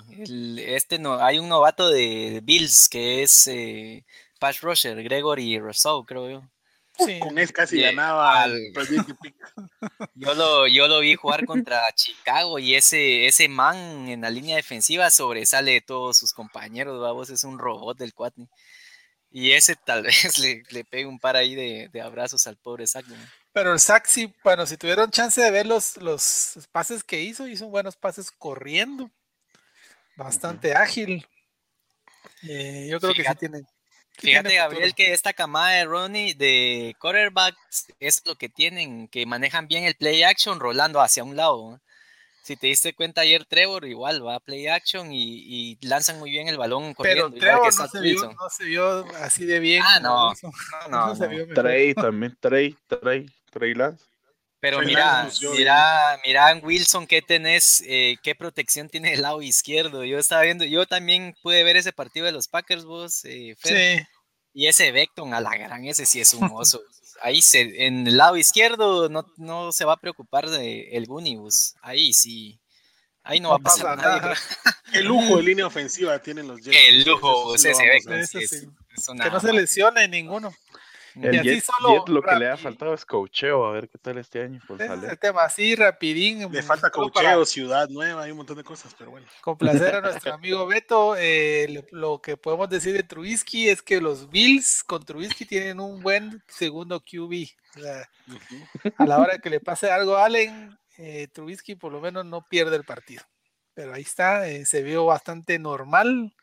[0.59, 4.05] este no, hay un novato de Bills que es eh,
[4.39, 6.43] Pash Rusher, Gregory Rousseau, creo yo.
[6.99, 7.19] Sí.
[7.19, 8.73] Con él casi ganaba al
[10.15, 14.57] yo lo, yo lo vi jugar contra Chicago y ese, ese man en la línea
[14.57, 18.49] defensiva sobresale de todos sus compañeros, vamos, es un robot del cuate.
[19.31, 23.05] Y ese tal vez le, le pegue un par ahí de, abrazos al pobre Zach.
[23.53, 27.47] Pero el Zach sí, bueno, si tuvieron chance de ver los, los pases que hizo,
[27.47, 29.11] hizo buenos pases corriendo.
[30.17, 31.27] Bastante ágil.
[32.43, 33.63] Eh, yo creo que sí tiene.
[34.19, 39.69] Fíjate, Gabriel, que esta camada de Ronnie de quarterbacks es lo que tienen, que manejan
[39.69, 41.81] bien el play action rolando hacia un lado
[42.47, 46.47] si te diste cuenta ayer, Trevor igual va a play action y, lanzan muy bien
[46.47, 47.29] el balón corriendo.
[47.31, 49.83] Pero Trevor no, se vio, no, se vio, así de bien.
[49.85, 50.33] Ah, no.
[50.89, 54.05] No, no, Trey también, Trey, Trey, Trey Lance.
[54.61, 60.05] Pero mira, mira, mira Wilson qué tenés, eh, qué protección tiene el lado izquierdo.
[60.05, 64.07] Yo estaba viendo, yo también pude ver ese partido de los Packers, vos, eh, Sí.
[64.59, 66.81] Y ese Beckton a la gran, ese sí es un oso
[67.21, 71.75] ahí se, en el lado izquierdo no, no se va a preocupar de el Gunibus.
[71.83, 72.61] Ahí sí.
[73.23, 74.37] Ahí no, va a pasar nada.
[74.93, 76.77] Qué lujo de línea ofensiva tienen los Jets.
[76.89, 78.01] El lujo, ese se ve.
[78.01, 80.55] que no se lesione ninguno.
[81.23, 84.43] El Jet, solo, lo que le ha faltado es cocheo, a ver qué tal este
[84.43, 84.61] año.
[84.67, 86.51] Pues, el tema así, rapidín.
[86.53, 89.27] Le falta cocheo, ciudad nueva, hay un montón de cosas, pero bueno.
[89.41, 91.17] Complacer a nuestro amigo Beto.
[91.17, 96.03] Eh, lo que podemos decir de Trubisky es que los Bills con Trubisky tienen un
[96.03, 97.47] buen segundo QB.
[98.99, 102.43] A la hora que le pase algo a Allen, eh, Trubisky por lo menos no
[102.47, 103.23] pierde el partido.
[103.73, 106.35] Pero ahí está, eh, se vio bastante normal.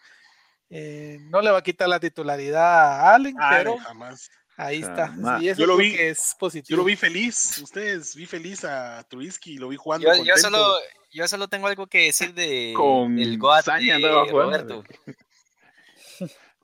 [0.69, 5.16] no le va a quitar la titularidad a Allen, pero jamás Ahí está.
[5.41, 6.76] yo lo vi, es positivo.
[6.76, 7.58] Yo lo vi feliz.
[7.62, 10.16] Ustedes vi feliz a Trubisky, lo vi jugando.
[10.16, 10.78] Yo, yo solo,
[11.12, 14.84] yo solo tengo algo que decir de Con el Goat de Roberto.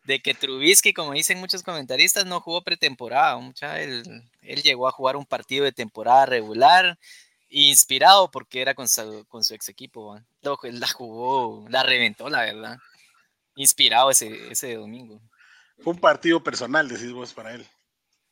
[0.05, 3.37] De que Trubisky, como dicen muchos comentaristas, no jugó pretemporada.
[3.37, 6.97] Mucha, él, él llegó a jugar un partido de temporada regular,
[7.47, 10.19] inspirado porque era con su, con su ex equipo.
[10.41, 12.79] La jugó, la reventó, la verdad.
[13.55, 15.21] Inspirado ese, ese domingo.
[15.77, 17.67] Fue un partido personal, decís vos, para él.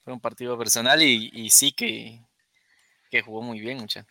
[0.08, 2.24] Fue un partido personal y, sí que,
[3.26, 4.08] jugó muy bien, mucha.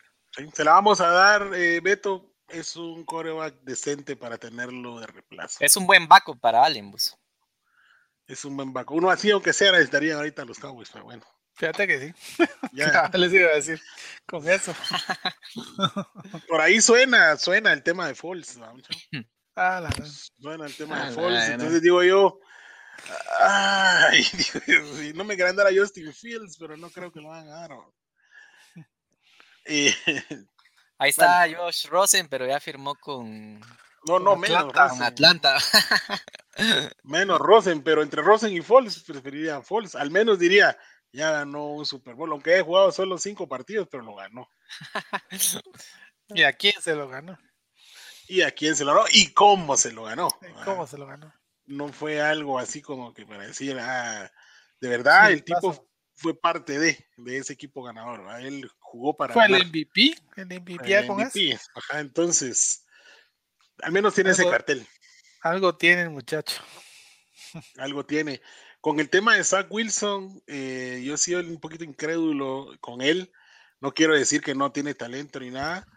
[0.53, 2.35] se la vamos a dar, eh, Beto.
[2.47, 5.57] Es un coreback decente para tenerlo de reemplazo.
[5.59, 7.17] Es un buen backup para Allen, pues.
[8.27, 8.95] Es un buen backup.
[8.95, 11.25] Uno así, aunque sea, necesitarían ahorita los Cowboys, pero bueno.
[11.55, 12.45] Fíjate que sí.
[12.73, 13.09] Ya.
[13.15, 13.81] les iba a decir
[14.27, 14.75] con eso.
[16.47, 18.59] Por ahí suena, suena el tema de Falls.
[19.55, 19.89] Ah, la,
[20.39, 21.49] suena el tema de ah, Falls.
[21.49, 22.39] Entonces digo yo,
[23.39, 24.23] Ay,
[24.67, 27.61] Dios, no me quieren dar a Justin Fields, pero no creo que lo van a
[27.61, 27.71] dar.
[30.99, 33.59] Ahí está Josh Rosen, pero ya firmó con.
[34.07, 35.03] No, no, menos Rosen.
[35.03, 35.57] Atlanta.
[37.03, 39.95] menos Rosen, pero entre Rosen y Foles preferiría Foles.
[39.95, 40.77] Al menos diría,
[41.11, 44.49] ya ganó un Super Bowl, aunque haya jugado solo cinco partidos, pero lo ganó.
[46.29, 47.37] ¿Y a quién se lo ganó?
[48.27, 49.05] ¿Y a quién se lo ganó?
[49.11, 50.29] ¿Y cómo se lo ganó?
[50.65, 51.33] ¿Cómo se lo ganó?
[51.67, 54.31] No fue algo así como que para decir, ah,
[54.79, 59.33] de verdad, el tipo fue parte de, de ese equipo ganador, él jugó para...
[59.33, 62.85] Fue el MVP, el MVP, con entonces,
[63.81, 64.87] al menos tiene ese cartel.
[65.41, 66.61] Algo tiene el muchacho.
[67.77, 68.41] Algo tiene.
[68.81, 73.31] Con el tema de Zach Wilson, eh, yo he sido un poquito incrédulo con él.
[73.79, 75.87] No quiero decir que no tiene talento ni nada.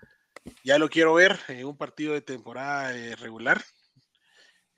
[0.65, 3.63] Ya lo quiero ver en un partido de temporada eh, regular.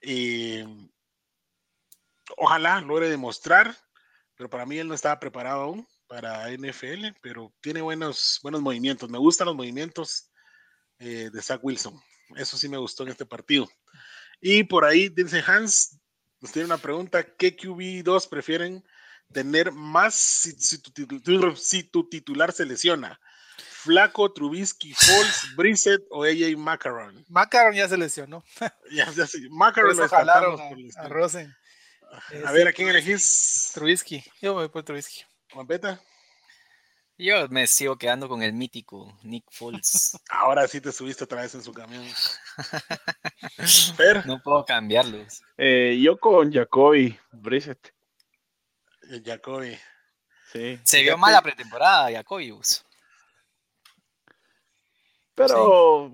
[0.03, 0.67] Eh,
[2.37, 3.77] ojalá logre demostrar,
[4.37, 9.09] pero para mí él no estaba preparado aún para NFL, pero tiene buenos, buenos movimientos.
[9.09, 10.31] Me gustan los movimientos
[10.99, 12.01] de Zach Wilson.
[12.37, 13.69] Eso sí me gustó en este partido.
[14.41, 16.01] Y por ahí dice Hans,
[16.41, 18.85] nos tiene una pregunta, ¿qué QB2 prefieren
[19.33, 20.83] tener más si,
[21.85, 23.21] tu, titular se lesiona?
[23.85, 27.25] Flaco, Trubisky, Foles, Brissett o AJ Macaron.
[27.29, 28.45] Macaron ya se lesionó.
[28.93, 31.55] ya, ya Macaron lo jalaron a, a Rosen.
[32.45, 33.71] A ver, ¿a quién elegís?
[33.75, 34.23] Trubisky.
[34.41, 35.25] Yo me voy por Trubisky.
[35.55, 36.01] ¿Mampeta?
[37.19, 40.19] Yo me sigo quedando con el mítico Nick Foles.
[40.31, 42.05] Ahora sí te subiste otra vez en su camión.
[44.25, 45.43] No puedo cambiarlos.
[45.57, 47.93] Eh, yo con Jacoby Brissett.
[49.25, 49.79] Jacoby.
[50.53, 50.81] Sí.
[50.85, 52.59] Se vio mal la pretemporada, Jacoby.
[55.47, 56.13] Pero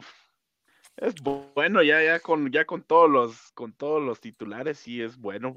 [0.97, 5.16] es bueno, ya, ya con ya con todos los, con todos los titulares, sí es
[5.16, 5.55] bueno.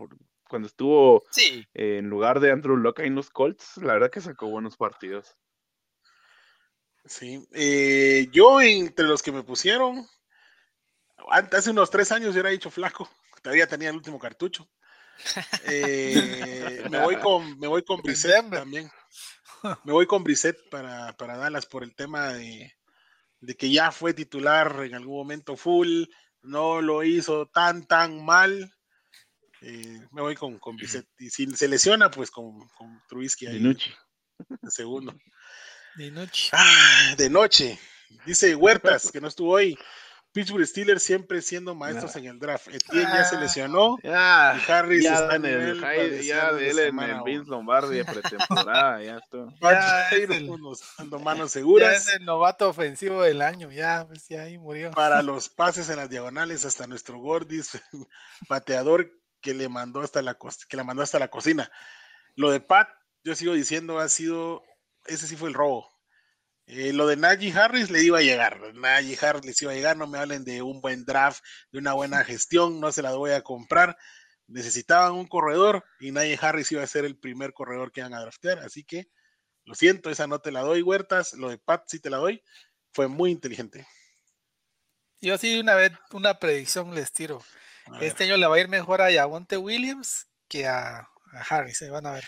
[0.48, 1.24] Cuando estuvo
[1.74, 5.38] en lugar de Andrew Locke en los Colts, la verdad que sacó buenos partidos.
[7.06, 10.06] Sí, eh, yo entre los que me pusieron,
[11.30, 13.10] hace unos tres años yo era dicho flaco,
[13.42, 14.70] todavía tenía el último cartucho.
[15.66, 18.90] Eh, me voy con, me voy con Brissett también.
[19.84, 22.74] Me voy con Brissett para, para Dallas por el tema de,
[23.58, 26.06] que ya fue titular en algún momento full,
[26.42, 28.74] no lo hizo tan, tan mal.
[29.62, 31.08] Eh, me voy con, con Brissett.
[31.20, 33.60] Y si se lesiona, pues con, con Trubisky ahí.
[33.60, 35.16] De segundo.
[35.96, 36.50] De noche.
[36.54, 37.80] Ah, de noche.
[38.26, 39.78] Dice Huertas, que no estuvo hoy.
[40.34, 42.68] Pittsburgh Steelers siempre siendo maestros en el draft.
[42.70, 43.98] Etienne ya se lesionó.
[44.02, 48.06] Ya, y Harris ya está en el, ya de él en el Vince Lombardi de
[48.06, 49.02] pretemporada.
[49.04, 49.38] ya está.
[49.62, 50.50] Ya es el,
[50.98, 51.92] dando manos seguras.
[51.92, 53.72] Ya es el novato ofensivo del año.
[53.72, 54.92] Ya, pues ya ahí murió.
[54.92, 57.82] Para los pases en las diagonales, hasta nuestro Gordis,
[58.48, 59.12] bateador
[59.42, 60.38] que le mandó hasta la
[60.70, 61.72] que le mandó hasta la cocina.
[62.36, 62.88] Lo de Pat,
[63.24, 64.64] yo sigo diciendo, ha sido
[65.06, 65.91] ese sí fue el robo.
[66.68, 68.74] Eh, lo de Najee Harris le iba a llegar.
[68.76, 69.98] Najee Harris les iba a llegar.
[69.98, 72.80] No me hablen de un buen draft, de una buena gestión.
[72.80, 73.98] No se la voy a comprar.
[74.48, 78.22] Necesitaban un corredor y Najee Harris iba a ser el primer corredor que iban a
[78.22, 78.60] draftear.
[78.60, 79.08] Así que
[79.66, 81.34] lo siento, esa no te la doy, Huertas.
[81.34, 82.44] Lo de Pat sí te la doy.
[82.94, 83.88] Fue muy inteligente.
[85.22, 87.44] Yo sí, una vez, una predicción les tiro.
[88.02, 91.78] este año le va a ir mejor a Yavonte Williams que a, a Harris.
[91.78, 92.26] Se van a ver.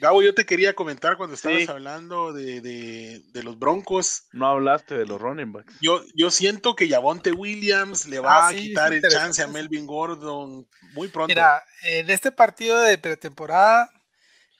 [0.00, 4.28] Gabo, yo te quería comentar cuando estabas hablando de, los Broncos.
[4.32, 5.74] No hablaste de los running backs.
[5.80, 9.86] Yo, yo siento que Yavonte Williams le va ah, a quitar el chance a Melvin
[9.86, 11.28] Gordon muy pronto.
[11.28, 13.90] Mira, en este partido de pretemporada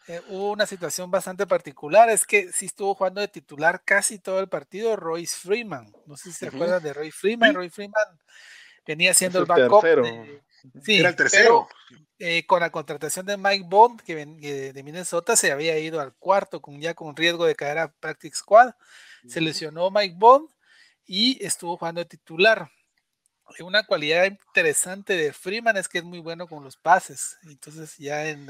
[0.09, 2.09] eh, hubo una situación bastante particular.
[2.09, 5.93] Es que sí estuvo jugando de titular casi todo el partido Royce Freeman.
[6.07, 7.55] No sé si se acuerdan de Roy Freeman.
[7.55, 8.19] Roy Freeman
[8.87, 9.85] venía siendo el, backup.
[10.83, 11.69] Sí, Era el tercero.
[12.21, 14.17] Eh, con la contratación de Mike Bond, que
[14.73, 18.37] de Minnesota se había ido al cuarto, con, ya con riesgo de caer a Practice
[18.37, 18.73] Squad.
[19.29, 20.49] Se lesionó Mike Bond
[21.07, 22.71] y estuvo jugando de titular.
[23.61, 27.39] Una cualidad interesante de Freeman es que es muy bueno con los pases.
[27.45, 28.49] Entonces, ya en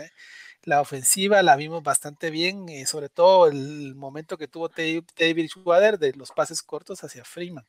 [0.64, 5.98] la ofensiva la vimos bastante bien, eh, sobre todo el momento que tuvo David Schwader
[5.98, 7.64] de los pases cortos hacia Freeman.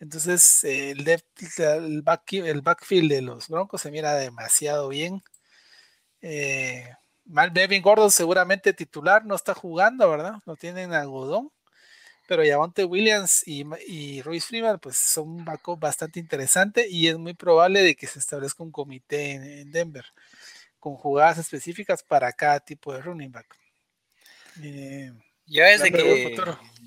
[0.00, 5.22] Entonces, el, el, backfield de los Broncos se mira demasiado bien.
[6.22, 6.88] Eh,
[7.26, 10.34] Mal Devin Gordon seguramente titular, no está jugando, ¿verdad?
[10.46, 11.52] No tienen algodón.
[12.26, 17.34] Pero Yavonte Williams y, Royce Freeman pues son un backup bastante interesante y es muy
[17.34, 20.04] probable de que se establezca un comité en, Denver
[20.78, 23.56] con jugadas específicas para cada tipo de running back.
[24.62, 25.12] Eh,
[25.50, 26.36] yo desde que,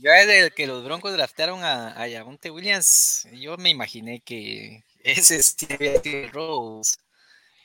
[0.01, 6.29] yo desde que los Broncos draftaron a, a Williams, yo me imaginé que ese Steve
[6.31, 6.95] Rose,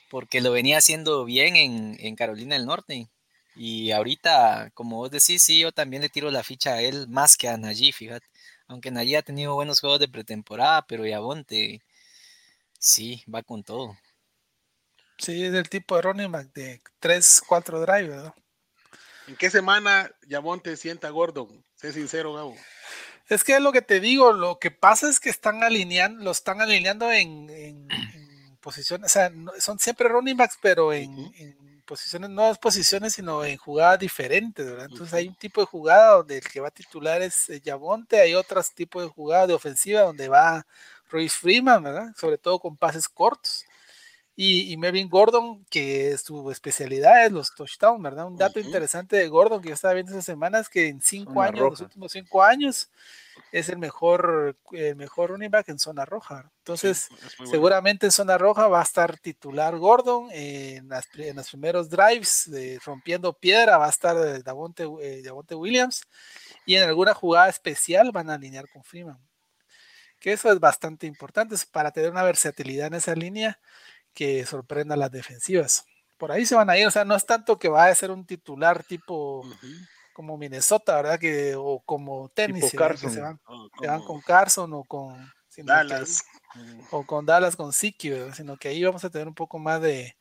[0.09, 3.07] porque lo venía haciendo bien en, en, Carolina del Norte.
[3.55, 7.37] Y ahorita, como vos decís, sí, yo también le tiro la ficha a él más
[7.37, 8.27] que a Najee, fíjate.
[8.67, 11.81] Aunque Najee ha tenido buenos juegos de pretemporada, pero Yavonte,
[12.77, 13.97] sí, va con todo.
[15.17, 18.33] Sí, es del tipo de running back de 3, 4 drive, ¿verdad?
[19.29, 20.11] ¿En qué semana
[20.63, 21.63] te sienta Gordon?
[21.75, 22.55] Sé sincero, Gabo.
[23.27, 26.31] Es que es lo que te digo, lo que pasa es que están alineando, lo
[26.31, 27.87] están alineando en,
[28.59, 31.13] posiciones, o sea, son siempre running backs, pero en,
[31.85, 34.87] posiciones, no posiciones, sino en jugadas diferentes, ¿verdad?
[34.89, 38.19] Entonces hay un tipo de jugada donde el que va a titular es eh, Yavonte,
[38.19, 40.65] hay otros tipos de jugada de ofensiva donde va
[41.11, 42.15] Royce Freeman, ¿verdad?
[42.17, 43.63] Sobre todo con pases cortos.
[44.41, 48.25] Y, y Melvin Gordon, que su especialidad es los touchdowns, ¿verdad?
[48.25, 51.59] Un dato interesante de Gordon que yo estaba viendo esas semanas, que en cinco años,
[51.59, 52.89] los últimos cinco años,
[53.51, 56.49] es el mejor, el mejor running back en zona roja.
[56.59, 57.09] Entonces,
[57.51, 62.79] seguramente en zona roja va a estar titular Gordon en, en los primeros drives, de,
[62.85, 66.03] rompiendo piedra, va a estar Davonte, eh, Davonte Williams,
[66.65, 69.19] y en alguna jugada especial van a alinear con Freeman.
[70.17, 73.59] Que eso es bastante importante para tener una versatilidad en esa línea
[74.13, 75.85] que sorprenda a las defensivas.
[76.17, 78.11] Por ahí se van a ir, o sea, no es tanto que va a ser
[78.11, 79.45] un titular tipo
[80.13, 81.19] como Minnesota, ¿verdad?
[81.19, 83.39] Que, o como tenis, que se van,
[84.05, 86.25] con Carson o con Dallas.
[86.91, 90.15] o con Dallas con Siki, sino que ahí vamos a tener un poco más de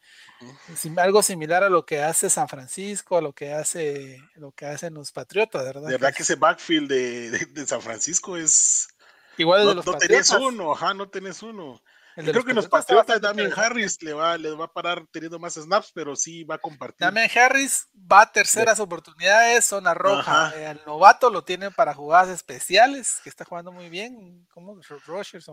[0.97, 4.95] algo similar a lo que hace San Francisco, a lo que hace lo que hacen
[4.95, 5.83] los Patriotas, ¿verdad?
[5.83, 8.89] De verdad que ese backfield de, San Francisco es
[9.37, 11.83] igual de los no tenés uno, ajá, no tenés uno.
[12.25, 15.93] Creo que los Patriotas, Damian Harris le va, les va a parar teniendo más snaps,
[15.95, 17.07] pero sí va a compartir.
[17.07, 20.53] Damian Harris va a terceras oportunidades, zona roja.
[20.57, 25.47] El novato lo tiene para jugadas especiales, que está jugando muy bien, como Rogers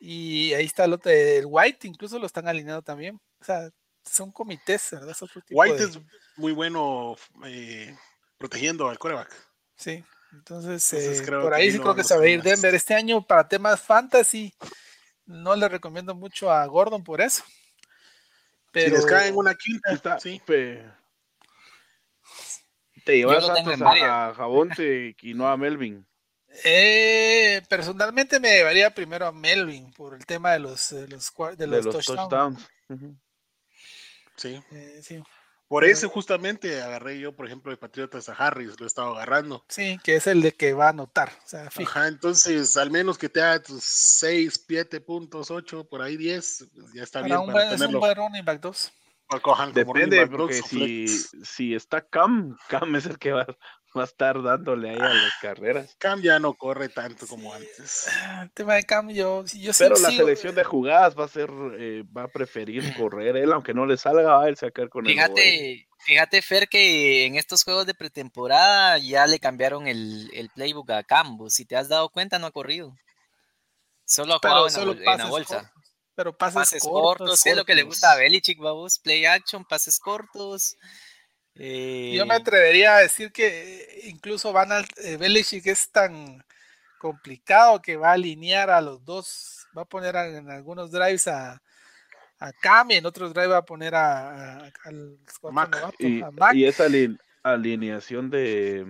[0.00, 3.20] Y ahí está el, otro, el White, incluso lo están alineando también.
[3.40, 3.68] O sea,
[4.04, 5.14] son comités, ¿verdad?
[5.50, 5.98] White es
[6.36, 7.94] muy bueno eh,
[8.38, 9.34] protegiendo al coreback.
[9.76, 10.02] Sí,
[10.32, 12.74] entonces, eh, por ahí sí creo que se va a ir Denver.
[12.74, 14.54] Este año para temas fantasy
[15.26, 17.44] no le recomiendo mucho a Gordon por eso.
[18.72, 18.86] Pero...
[18.86, 20.40] Si les cae en una quinta, está, sí.
[20.46, 20.92] Te
[23.06, 26.06] llevas a, a Jabonte y no a Melvin.
[26.64, 31.66] Eh, personalmente me llevaría primero a Melvin por el tema de los, de los, de
[31.66, 32.66] los, touchdowns.
[34.36, 34.60] Sí.
[34.72, 35.22] Eh, sí.
[35.68, 39.64] Por eso justamente agarré yo, por ejemplo, de Patriotas a Harris, lo he estado agarrando.
[39.68, 41.30] Sí, que es el de que va a anotar.
[41.44, 46.00] O sea, Ajá, entonces al menos que te haga tus 6, 7 puntos, 8, por
[46.00, 47.36] ahí 10, pues, ya está bien.
[47.36, 48.92] Un para Es un buen running back 2.
[49.74, 53.46] Depende, porque si, si está Cam, Cam es el que va,
[53.96, 55.96] va a estar dándole ahí a las carreras.
[55.98, 58.08] Cam ya no corre tanto como antes.
[58.42, 62.04] El tema de Cam, yo, yo Pero la selección de jugadas va a ser, eh,
[62.16, 65.88] va a preferir correr él, aunque no le salga, va a él sacar con fíjate,
[66.00, 71.02] Fíjate, Fer, que en estos juegos de pretemporada ya le cambiaron el, el playbook a
[71.02, 71.38] Cam.
[71.48, 72.94] Si te has dado cuenta, no ha corrido.
[74.04, 75.70] Solo ha jugado en, la, bolsa.
[76.14, 78.98] Pero pases, cortos, es lo que le gusta a Belichick, vamos.
[78.98, 80.76] Play action, pases cortos.
[81.58, 86.44] Yo me eh, atrevería a decir que incluso Van a eh, Belichick es tan
[86.98, 91.60] complicado que va a alinear a los dos, va a poner en algunos drives a,
[92.38, 94.70] a Cam y en otros drives va a poner a, a,
[95.50, 96.54] Mac.
[96.54, 96.86] y, esa
[97.42, 98.86] alineación de,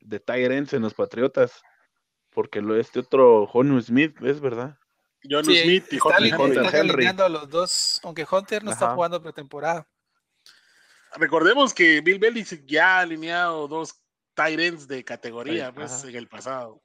[0.00, 1.62] de Tyrants en los Patriotas,
[2.30, 4.76] porque lo este otro Jonu Smith, ¿es verdad?
[5.28, 7.06] John Smith y Hunter Henry.
[7.06, 9.86] a los dos, aunque Hunter no está jugando pretemporada.
[11.16, 14.00] Recordemos que Bill Belichick ya ha alineado dos
[14.34, 16.82] Tyrants de categoría pues, en el pasado.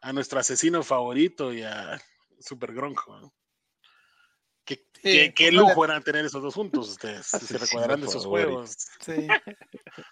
[0.00, 2.00] A nuestro asesino favorito y a
[2.38, 3.32] Super Gronco.
[4.64, 7.26] Qué, lujo eran tener esos dos juntos ustedes.
[7.26, 8.76] se recordarán de esos juegos.
[9.00, 9.26] Sí.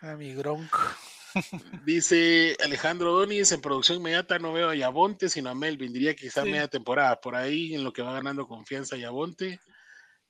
[0.00, 0.80] a mi Gronco.
[1.84, 5.92] Dice Alejandro Donis, en producción inmediata no veo a Yabonte, sino a Melvin.
[5.92, 9.60] Diría que quizá media temporada, por ahí en lo que va ganando confianza Yabonte.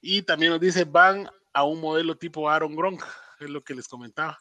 [0.00, 3.04] Y también nos dice, van a un modelo tipo Aaron Gronk,
[3.40, 4.38] es lo que les comentaba.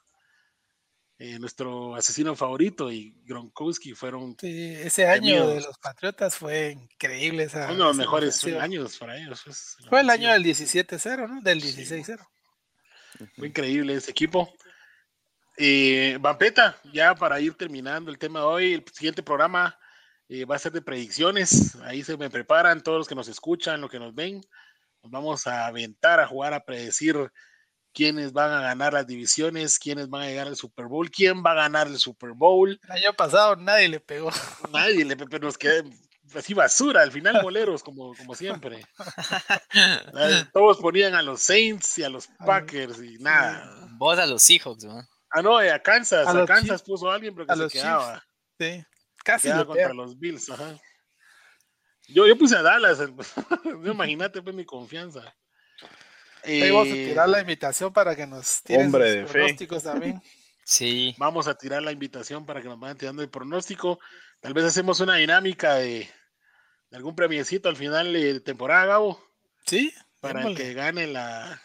[1.23, 4.35] Eh, nuestro asesino favorito y Gronkowski fueron.
[4.41, 7.43] ese año de los Patriotas fue increíble.
[7.43, 9.41] Esa, uno de los mejores años para ellos.
[9.45, 11.41] Pues, fue el año del 17-0, ¿no?
[11.41, 12.27] Del 16-0.
[13.35, 14.51] Fue increíble ese equipo.
[15.57, 19.77] Eh, Vampeta, ya para ir terminando el tema de hoy, el siguiente programa
[20.27, 21.75] eh, va a ser de predicciones.
[21.83, 24.41] Ahí se me preparan todos los que nos escuchan, los que nos ven.
[25.03, 27.31] Nos vamos a aventar a jugar a predecir
[27.93, 31.51] quiénes van a ganar las divisiones, quiénes van a llegar al Super Bowl, quién va
[31.51, 32.79] a ganar el Super Bowl.
[32.83, 34.31] El año pasado nadie le pegó.
[34.71, 35.89] Nadie le pegó, nos quedó
[36.35, 38.85] así basura, al final boleros, como, como siempre.
[40.53, 43.87] Todos ponían a los Saints y a los Packers y nada.
[43.97, 45.01] Vos a los Seahawks, ¿no?
[45.31, 48.23] Ah, no, a Kansas, a, Kansas puso a alguien, pero que se quedaba.
[48.59, 48.83] Sí,
[49.23, 50.77] casi quedaba contra los Bills, ajá.
[52.13, 52.99] Yo, yo puse a Dallas,
[53.85, 55.35] imagínate pues mi confianza.
[56.43, 60.21] Ahí vamos a tirar la invitación para que nos tiren Hombre pronósticos también.
[60.63, 61.15] Sí.
[61.17, 63.99] Vamos a tirar la invitación para que nos vayan tirando el pronóstico.
[64.39, 66.09] Tal vez hacemos una dinámica de,
[66.91, 69.23] algún premiecito al final de temporada, Gabo.
[69.65, 69.93] Sí.
[70.19, 71.61] Para que gane la,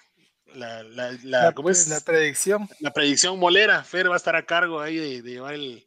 [0.54, 1.88] la, la, ¿cómo es?
[1.88, 2.68] la predicción.
[2.80, 3.84] La predicción molera.
[3.84, 5.84] Fer va a estar a cargo ahí de, llevar el,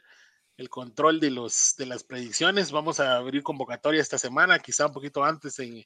[0.59, 2.71] el control de, los, de las predicciones.
[2.73, 5.77] Vamos a abrir convocatoria esta semana, quizá un poquito antes en,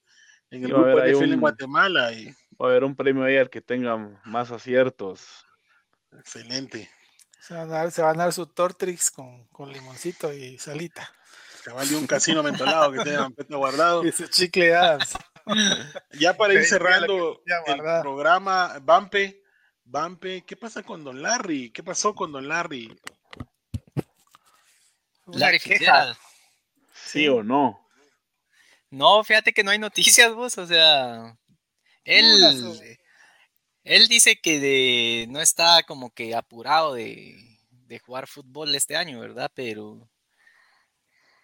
[0.49, 2.11] en el grupo haber ahí NFL en Guatemala.
[2.11, 2.26] Y,
[2.59, 3.95] Va a haber un premio ahí al que tenga
[4.26, 5.45] más aciertos.
[6.11, 6.89] excelente.
[7.39, 11.07] Se van a dar, se van a dar su Tortrix con, con limoncito y salita.
[11.63, 14.03] Cabal de un casino mentolado que tiene Vampeta guardado.
[14.05, 15.13] Y su chicle Adams.
[16.19, 19.43] Ya para ir cerrando el programa, Vampe,
[19.84, 21.69] Vampe, ¿qué pasa con Don Larry?
[21.71, 22.97] ¿Qué pasó con Don Larry?
[25.26, 26.17] Una Larry queja.
[26.93, 27.80] ¿Sí o no?
[28.89, 31.36] No, fíjate que no hay noticias, vos, o sea,
[32.03, 32.28] él,
[33.84, 37.36] él dice que de- no está como que apurado de,
[37.71, 39.51] de jugar fútbol este año, ¿verdad?
[39.55, 40.07] Pero,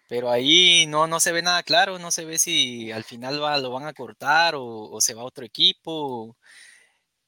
[0.08, 3.58] pero ahí no, no se ve nada claro, no se ve si al final va,
[3.58, 6.36] lo van a cortar o, o se va a otro equipo.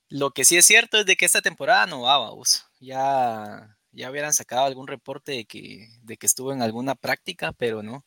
[0.09, 2.65] Lo que sí es cierto es de que esta temporada no va, vamos.
[2.81, 7.83] Ya, ya hubieran sacado algún reporte de que, de que estuvo en alguna práctica, pero
[7.83, 8.05] no.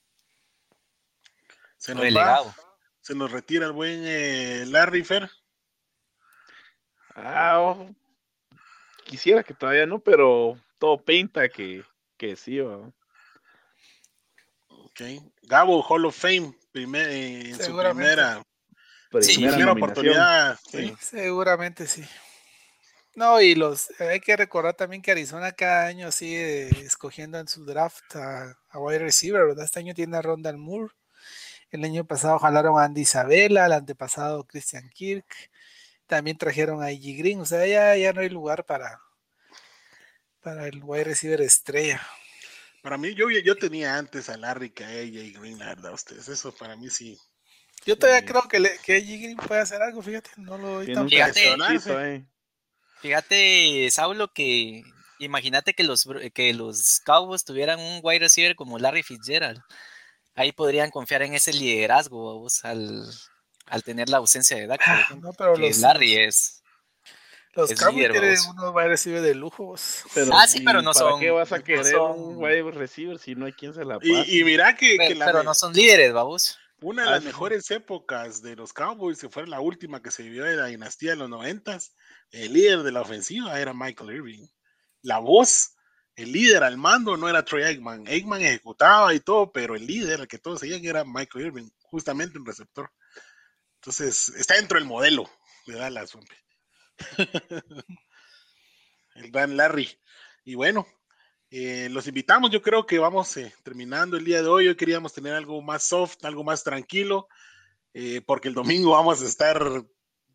[1.78, 2.56] Se nos va,
[3.02, 5.30] se nos retira el buen eh, Larry Fer.
[7.16, 7.90] Ah, oh,
[9.06, 11.84] quisiera que todavía no, pero todo pinta que,
[12.18, 12.60] que sí.
[12.60, 12.92] ¿va?
[14.68, 15.02] Ok.
[15.44, 18.12] Gabo, Hall of Fame, primer, eh, en su Seguramente.
[18.14, 18.44] primera,
[19.22, 20.60] Sí, Primera primera oportunidad.
[20.68, 20.94] sí.
[21.00, 22.04] Seguramente sí.
[23.16, 27.64] No, y los hay que recordar también que Arizona cada año sigue escogiendo en su
[27.66, 29.64] draft a, a wide receiver, ¿verdad?
[29.66, 30.94] Este año tiene a Rondal Moore.
[31.72, 35.26] El año pasado jalaron a Andy Isabella, el antepasado Christian Kirk.
[36.08, 37.40] También trajeron a IG Green.
[37.42, 39.00] O sea, ya, ya no hay lugar para,
[40.42, 42.02] para el wide receiver estrella.
[42.82, 46.28] Para mí, yo, yo tenía antes a Larry que a AJ Green, la verdad, ustedes.
[46.30, 47.20] Eso para mí sí.
[47.86, 48.28] Yo todavía Sí.
[48.28, 50.30] creo que, le- que AJ Green puede hacer algo, fíjate.
[50.38, 52.26] No lo doy tan Fíjate.
[53.02, 54.84] Fíjate, Saulo, que
[55.20, 59.62] imagínate que los, que los Cowboys tuvieran un wide receiver como Larry Fitzgerald.
[60.36, 63.06] Ahí podrían confiar en ese liderazgo vamos, al,
[63.68, 65.30] al tener la ausencia de Dak, ejemplo.
[65.30, 66.62] No, pero que los, Larry es.
[67.54, 69.66] los es Cowboys líder, tienen unos wide receiver de lujo.
[69.66, 70.04] vos.
[70.14, 72.38] Pero, Ah, sí, pero ¿y no ¿para son- qué vas a no querer son- un
[72.44, 74.10] wide receiver si no hay quien se la pase?
[74.28, 76.58] Y, y mira que, que Pe- la Pero me- no son líderes, vamos.
[76.82, 80.24] una de Ah, las mejores épocas de los Cowboys, que fue la última que se
[80.24, 81.94] vivió de la dinastía de los noventas,
[82.36, 84.48] el líder de la ofensiva era Michael Irving.
[85.02, 85.76] La voz,
[86.16, 88.08] el líder al mando no era Troy Aikman.
[88.08, 92.38] Aikman ejecutaba y todo, pero el líder, el que todos seguían, era Michael Irving, justamente
[92.38, 92.92] un receptor.
[93.76, 95.30] Entonces, está dentro del modelo
[95.66, 96.36] de Dallas, hombre.
[99.16, 99.90] el gran Larry.
[100.44, 100.86] Y bueno,
[101.50, 104.68] eh, los invitamos, yo creo que vamos eh, terminando el día de hoy.
[104.68, 107.28] Hoy queríamos tener algo más soft, algo más tranquilo,
[107.94, 109.86] eh, porque el domingo vamos a estar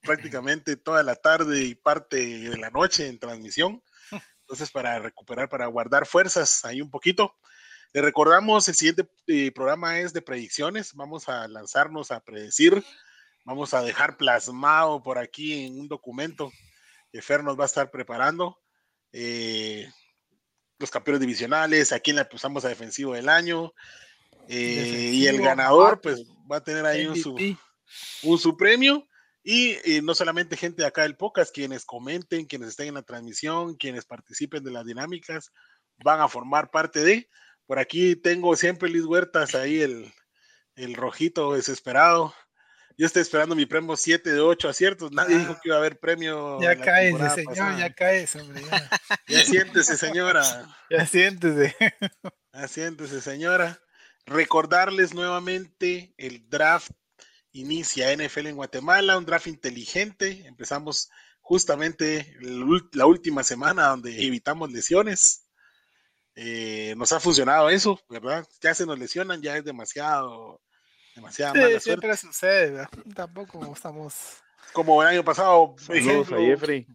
[0.03, 2.17] prácticamente toda la tarde y parte
[2.51, 3.83] de la noche en transmisión.
[4.41, 7.37] Entonces, para recuperar, para guardar fuerzas ahí un poquito.
[7.93, 10.95] Le recordamos, el siguiente eh, programa es de predicciones.
[10.95, 12.85] Vamos a lanzarnos a predecir.
[13.45, 16.53] Vamos a dejar plasmado por aquí en un documento
[17.13, 18.59] que Fer nos va a estar preparando.
[19.13, 19.91] Eh,
[20.79, 23.73] los campeones divisionales, a quién le pusimos a defensivo del año.
[24.49, 27.37] eh, y el ganador, novato, pues va a tener ahí un, su,
[28.23, 29.07] un su premio.
[29.43, 33.03] Y eh, no solamente gente de acá del podcast, quienes comenten, quienes estén en la
[33.03, 35.53] transmisión, quienes participen de las dinámicas,
[35.99, 37.29] van a formar parte de.
[37.67, 40.13] Por aquí tengo siempre Luis Huertas, ahí el,
[40.77, 42.35] el rojito desesperado.
[43.01, 45.11] Yo estoy esperando mi premio 7 de 8 aciertos.
[45.13, 46.61] Nadie dijo que iba a haber premio.
[46.61, 47.79] Ya cae señor, pasada.
[47.79, 48.63] ya cae hombre.
[48.63, 48.91] Ya,
[49.27, 50.43] Ya siéntese, señora.
[50.91, 51.75] ya siéntese.
[52.53, 53.81] Asiéntese, señora.
[54.27, 56.91] Recordarles nuevamente el draft
[57.53, 60.47] inicia NFL en Guatemala, un draft inteligente.
[60.47, 61.11] Empezamos
[61.41, 62.37] justamente
[62.93, 65.47] la última semana donde evitamos lesiones.
[66.37, 68.47] Eh, nos ha funcionado eso, ¿verdad?
[68.63, 70.61] Ya se nos lesionan, ya es demasiado,
[71.15, 71.85] demasiada Sí, mala suerte.
[71.85, 72.91] siempre sucede, ¿verdad?
[73.17, 74.15] Tampoco estamos.
[74.73, 76.87] Como el año pasado, Saludos ejemplo, a Jeffrey.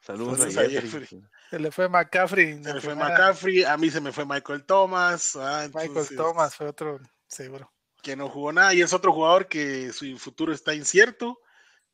[0.00, 0.90] Saludos, Saludos a a Jeffrey.
[1.06, 1.22] Jeffrey.
[1.50, 2.54] Se le fue McCaffrey.
[2.62, 2.94] se la me fue.
[2.94, 5.34] McCaffrey, a mí se me fue Michael Thomas.
[5.36, 7.72] ah, Michael entonces- Thomas fue otro, seguro.
[8.04, 11.40] Que no jugó nada y es otro jugador que su futuro está incierto.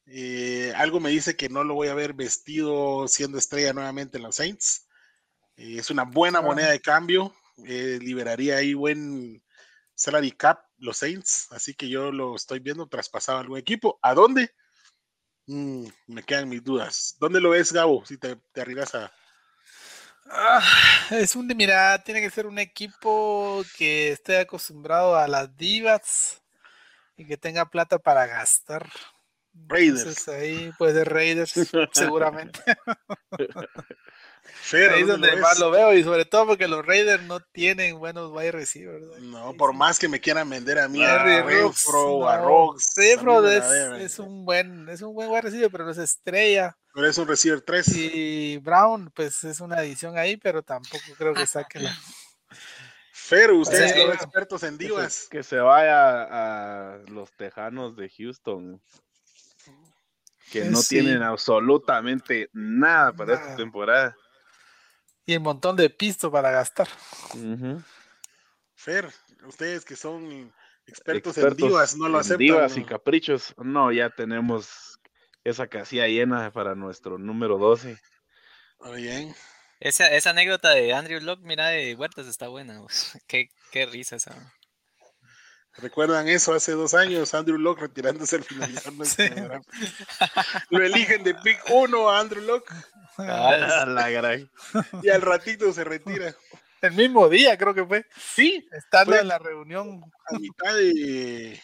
[0.05, 4.25] Eh, algo me dice que no lo voy a ver vestido siendo estrella nuevamente en
[4.25, 4.89] los Saints.
[5.57, 7.35] Eh, es una buena moneda de cambio.
[7.65, 9.43] eh, liberaría ahí buen
[9.95, 11.47] salary cap los Saints.
[11.53, 13.99] Así que yo lo estoy viendo traspasado a algún equipo.
[14.03, 14.51] ¿A dónde?
[15.47, 17.17] Mm, me quedan mis dudas.
[17.21, 18.05] ¿Dónde lo ves, Gabo?
[18.05, 19.13] Si te, te arriesgas a.
[20.33, 20.63] Ah,
[21.11, 26.43] es un, mira, tiene que ser un equipo que esté acostumbrado a las divas
[27.17, 28.89] y que tenga plata para gastar.
[29.67, 30.01] Raiders.
[30.01, 31.53] Entonces ahí puede ser Raiders,
[31.93, 32.61] seguramente.
[34.55, 37.23] Fer, Ahí es ¿dónde donde lo más lo veo y sobre todo porque los Raiders
[37.25, 39.01] no tienen buenos wide receivers.
[39.09, 39.19] ¿verdad?
[39.21, 39.77] No, por sí.
[39.79, 44.89] más que me quieran vender a mí, a Renfro, a me es, es un buen,
[44.89, 46.77] es un buen wide receiver, pero no es estrella.
[46.95, 47.89] Pero es un receiver 3.
[47.97, 51.97] Y Brown, pues es una adición ahí, pero tampoco creo que saque la.
[53.13, 53.95] Fer, ustedes Sí.
[53.97, 55.29] que son expertos en divas.
[55.31, 56.23] que se vaya
[56.95, 58.81] a los Tejanos de Houston.
[60.51, 60.97] Que no Sí.
[60.97, 64.17] tienen absolutamente nada para esta temporada.
[65.27, 66.89] Y un montón de pisto para gastar.
[68.75, 69.09] Fer,
[69.47, 70.53] ustedes que son
[70.87, 72.39] expertos, en Expertos divas, no lo en aceptan.
[72.39, 72.83] Divas ¿no?
[72.83, 73.55] y caprichos.
[73.59, 74.99] No, ya tenemos
[75.45, 77.99] esa casilla llena para nuestro número 12.
[78.81, 79.35] Muy bien.
[79.81, 82.83] Esa, esa anécdota de Andrew Locke, mira, de Huertas está buena.
[83.27, 84.53] Qué, qué risa esa.
[85.83, 87.33] ¿Recuerdan eso hace dos años?
[87.35, 89.31] Andrew Locke retirándose al finalizar nuestro Sí.
[89.35, 89.69] draft.
[90.71, 92.73] Lo eligen de pick 1 a Andrew Locke
[93.19, 94.51] A la gran.
[95.03, 96.35] y al ratito se retira.
[96.83, 98.07] El mismo día creo que fue.
[98.35, 100.01] Sí, Estando Fue- en la reunión.
[100.27, 101.61] a mitad de.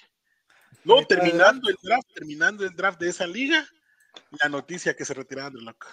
[0.84, 3.66] No, mitad de terminando el draft, terminando el draft de esa liga,
[4.42, 5.86] la noticia que se retiraba Andrew Locke.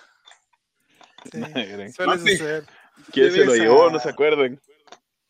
[1.31, 1.39] sí,
[1.93, 2.65] suele suceder.
[3.11, 3.87] ¿Quién se lo llevó?
[3.87, 4.59] a- No se acuerdan.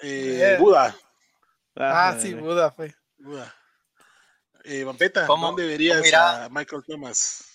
[0.02, 0.58] Eh.
[0.60, 0.96] Buda.
[1.76, 2.96] Ah, sí, Buda fue.
[3.18, 3.54] Buda.
[4.64, 7.46] Eh, Vampeta, ¿Cómo- ¿dónde verías a Michael Thomas?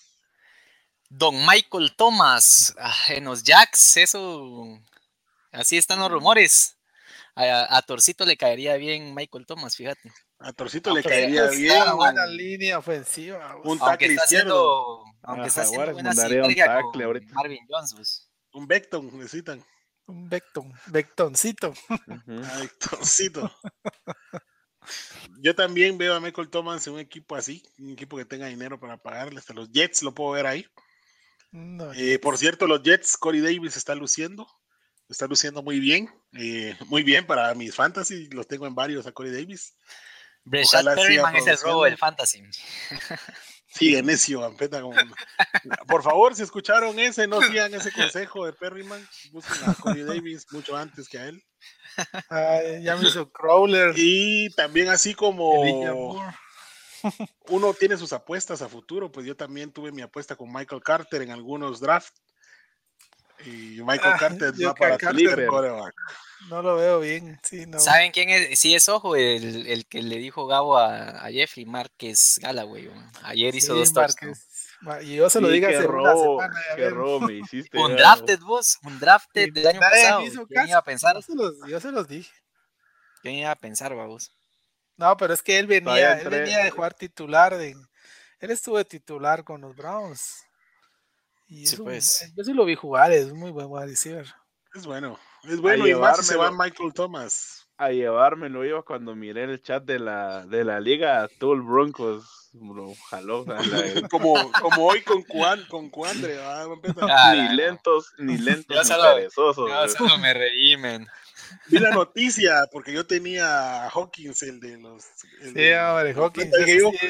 [1.09, 4.79] Don Michael Thomas ah, en los Jacks, eso.
[5.53, 6.77] Así están los rumores.
[7.35, 10.13] A, a Torcito le caería bien Michael Thomas, fíjate.
[10.41, 13.57] A Torcito le Aunque caería Está bien una buena línea ofensiva.
[13.65, 13.79] un.
[13.81, 16.17] Aunque tackle está izquierdo, haciendo, aunque A está haciendo buena un
[16.57, 17.33] tackle con ahorita.
[17.35, 17.95] Marvin Jones.
[17.95, 18.29] pues.
[18.53, 19.65] un Beckton necesitan.
[20.09, 21.73] Un Becton, Bectoncito.
[21.89, 22.45] Ujú.
[22.45, 23.51] A Bectoncito.
[25.41, 28.81] Yo también veo a Michael Thomas en un equipo así, un equipo que tenga dinero
[28.81, 29.39] para pagarle.
[29.39, 30.67] Hasta los Jets lo puedo ver ahí.
[31.51, 34.47] No, Eh, por cierto, los Jets, Corey Davis está luciendo.
[35.09, 36.09] Está luciendo muy bien.
[36.33, 38.29] eh, muy bien para mis fantasy.
[38.31, 39.75] Los tengo en varios a Corey Davis.
[40.45, 42.43] Breshad Perryman es el robo del fantasy.
[43.79, 44.81] Sigue necio, Vampeta.
[44.83, 44.97] como-
[45.87, 49.07] Por favor, si escucharon ese, no sigan ese consejo de Perryman.
[49.33, 51.43] Busquen a Corey Davis mucho antes que a él.
[52.29, 53.95] ay, ya me hizo Crowler.
[53.97, 55.53] Y también así como
[57.49, 61.23] uno tiene sus apuestas a futuro, pues yo también tuve mi apuesta con Michael Carter
[61.23, 62.21] en algunos drafts.
[63.45, 65.49] Y Michael Ah, Carter va para Carter-.
[66.51, 67.39] No lo veo bien.
[67.43, 67.79] Sí, no.
[67.79, 68.59] ¿Saben quién es?
[68.59, 72.87] Sí, es ojo, el, el que le dijo Gabo a, a Jeffrey Márquez Galloway.
[72.89, 73.11] weón.
[73.23, 74.47] Ayer hizo Sí, dos touchdowns.
[75.03, 76.61] Y yo se lo Sí, qué hace una robo, semana.
[76.71, 77.79] ya qué robo me hiciste.
[77.79, 80.21] Un drafted vos, un drafted del año pasado.
[80.21, 80.69] ¿Quién caso.
[80.69, 81.15] iba a pensar?
[81.17, 82.33] Yo se los, yo se los dije.
[83.23, 84.33] ¿Quién iba a pensar, vos?
[84.97, 87.57] No, pero es que él venía, él venía de jugar titular.
[87.57, 87.71] De,
[88.41, 90.45] él estuvo de titular con los Browns.
[91.49, 92.33] Y Sí, un- pues.
[92.37, 94.27] yo sí lo vi jugar, es muy buen wide receiver.
[94.75, 95.87] Es bueno, es bueno.
[95.87, 96.51] Y más si se va.
[96.51, 97.65] Michael Thomas.
[97.79, 101.29] A llevármelo iba cuando miré el chat de la, de la liga.
[101.39, 103.45] Todo el Broncos lo jaló.
[103.49, 106.39] a la- Como, como hoy con Juan, con Cuandre.
[106.43, 109.71] Ah, ni lentos, ni lentos, Yo ni solo- perezosos.
[109.71, 111.07] No, solo me reí, man.
[111.69, 115.05] Vi la noticia porque yo tenía a Hawkins, el de los.
[115.41, 116.53] el Sí, de- hombre, Hawkins.
[116.59, 117.07] Ese yo, sí,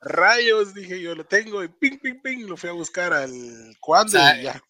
[0.00, 4.42] Rayos, dije yo, lo tengo y ping, ping, ping, lo fui a buscar al y
[4.42, 4.62] ya.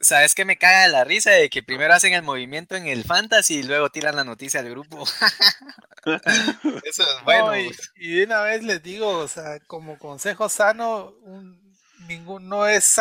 [0.00, 1.30] ¿Sabes qué me caga la risa?
[1.30, 4.70] De que primero hacen el movimiento en el fantasy y luego tiran la noticia al
[4.70, 5.04] grupo.
[6.84, 7.46] Eso es bueno.
[7.46, 11.76] No, y, y de una vez les digo, o sea, como consejo sano, un,
[12.08, 12.96] ningún, no, es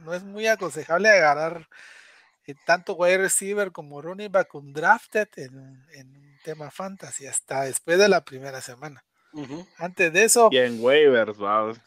[0.00, 1.68] no es muy aconsejable agarrar
[2.46, 7.62] eh, tanto wide receiver como running back un drafted en, en un tema fantasy hasta
[7.62, 9.04] después de la primera semana.
[9.32, 9.66] Ujú.
[9.78, 11.78] Antes de eso, Y en waivers, vamos.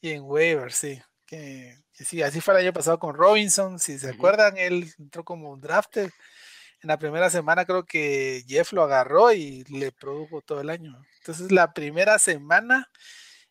[0.00, 1.00] y en waivers, sí.
[1.26, 3.78] Que, que sí, así fue el año pasado con Robinson.
[3.78, 4.14] Si se Ujú.
[4.16, 6.10] acuerdan, él entró como un drafted.
[6.82, 11.02] En la primera semana creo que Jeff lo agarró y le produjo todo el año.
[11.18, 12.88] Entonces la primera semana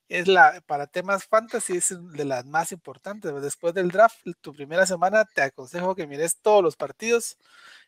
[0.10, 3.32] es la, para temas fantasy, es de las más importantes.
[3.42, 7.38] Después del draft, tu primera semana te aconsejo que mires todos los partidos,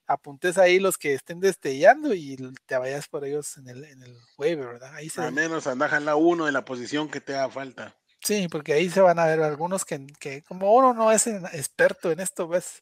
[0.07, 4.17] apuntes ahí los que estén destellando y te vayas por ellos en el, en el
[4.37, 4.93] waiver, ¿verdad?
[4.95, 7.95] Ahí se, Al menos andaja en la 1 en la posición que te haga falta.
[8.23, 11.43] Sí, porque ahí se van a ver algunos que, que como uno no es en-
[11.53, 12.81] experto en esto, ves,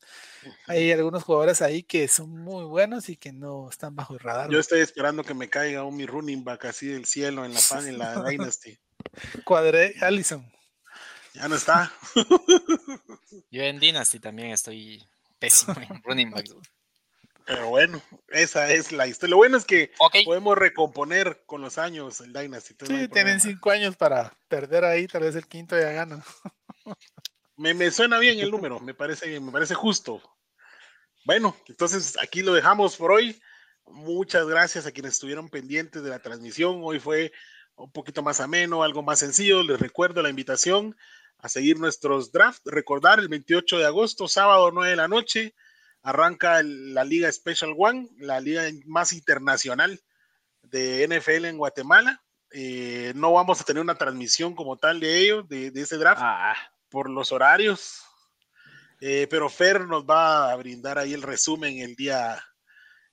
[0.68, 4.50] hay algunos jugadores ahí que son muy buenos y que no están bajo el radar.
[4.50, 7.62] Yo estoy esperando que me caiga un mi running back así del cielo en la
[7.70, 8.78] pan en la Dynasty.
[9.46, 10.46] Cuadré Allison.
[11.36, 11.94] Ya no está.
[13.50, 15.08] Yo en Dynasty también estoy
[15.40, 16.54] pésimo en running backs.
[17.50, 19.32] Pero bueno, esa es la historia.
[19.32, 19.92] Lo bueno es que
[20.24, 22.76] podemos recomponer con los años el Dynasty.
[22.80, 26.24] no Sí, tienen cinco años para perder ahí, tal vez el quinto ya gana.
[27.58, 30.22] Me, me suena bien el número, me parece bien, me parece justo.
[31.26, 33.42] Bueno, entonces aquí lo dejamos por hoy.
[33.88, 36.82] Muchas gracias a quienes estuvieron pendientes de la transmisión.
[36.84, 37.34] Hoy fue
[37.76, 39.64] un poquito más ameno, algo más sencillo.
[39.64, 40.96] Les recuerdo la invitación
[41.40, 42.62] a seguir nuestros drafts.
[42.66, 45.56] Recordar el 28 de agosto, sábado 9 de la noche,
[46.02, 50.02] arranca la Liga Special One, la liga más internacional
[50.64, 52.24] de NFL en Guatemala.
[52.52, 56.56] Eh, no vamos a tener una transmisión como tal de ellos, de, ese draft, ah.
[56.90, 58.04] por los horarios.
[59.02, 62.44] Eh, pero Fer nos va a brindar ahí el resumen el día,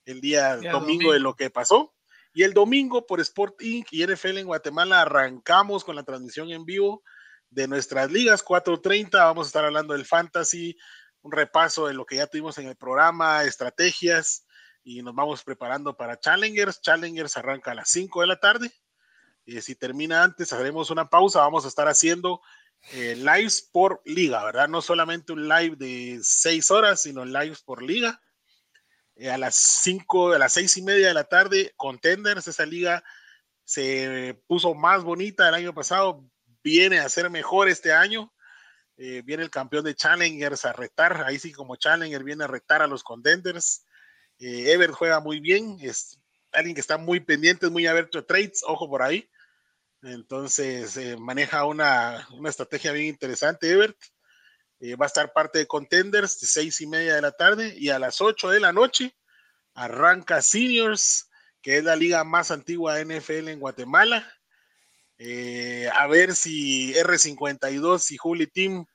[0.05, 1.93] el día domingo, de lo que pasó.
[2.33, 3.87] Y el domingo por Sport Inc.
[3.91, 7.03] y NFL en Guatemala arrancamos con la transmisión en vivo
[7.49, 9.11] de nuestras ligas 4.30.
[9.13, 10.77] Vamos a estar hablando del fantasy,
[11.21, 14.45] un repaso de lo que ya tuvimos en el programa, estrategias
[14.83, 16.81] y nos vamos preparando para Challengers.
[16.81, 18.71] Challengers arranca a las 5 de la tarde.
[19.45, 21.39] Y si termina antes, haremos una pausa.
[21.39, 22.41] Vamos a estar haciendo
[22.93, 24.67] eh, lives por liga, ¿verdad?
[24.69, 28.21] No solamente un live de 6 horas, sino lives por liga.
[29.15, 33.03] Eh, a las 5, a las 6 y media de la tarde, Contenders, esa liga
[33.65, 36.23] se puso más bonita el año pasado,
[36.63, 38.31] viene a ser mejor este año.
[38.97, 42.81] Eh, viene el campeón de Challengers a retar, ahí sí como Challenger viene a retar
[42.81, 43.85] a los contenders.
[44.39, 46.19] Eh, Ever juega muy bien, es
[46.51, 49.29] alguien que está muy pendiente, muy abierto a trades, ojo por ahí.
[50.01, 53.97] Entonces eh, maneja una, una, estrategia bien interesante, Ebert.
[54.99, 57.99] va a estar parte de Contenders de seis y media de la tarde y a
[57.99, 59.15] las 8 de la noche
[59.75, 61.29] arranca Seniors,
[61.61, 64.36] que es la liga más antigua de NFL en Guatemala.
[65.19, 68.85] Eh, a ver si R52 y Juli Team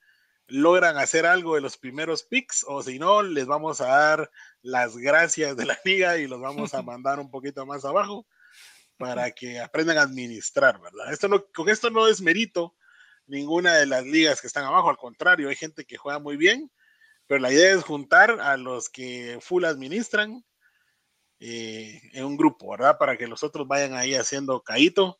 [0.47, 4.31] logran hacer algo de los primeros picks o si no, les vamos a dar
[4.61, 8.25] las gracias de la liga y los vamos a mandar un poquito más abajo
[8.97, 11.11] para que aprendan a administrar, ¿verdad?
[11.11, 12.75] Esto no, con esto no es mérito
[13.25, 16.71] ninguna de las ligas que están abajo, al contrario, hay gente que juega muy bien,
[17.25, 20.43] pero la idea es juntar a los que full administran
[21.39, 22.97] eh, en un grupo, ¿verdad?
[22.97, 25.19] Para que los otros vayan ahí haciendo caíto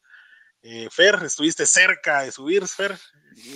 [0.63, 2.97] eh, Fer, estuviste cerca de subir, Fer.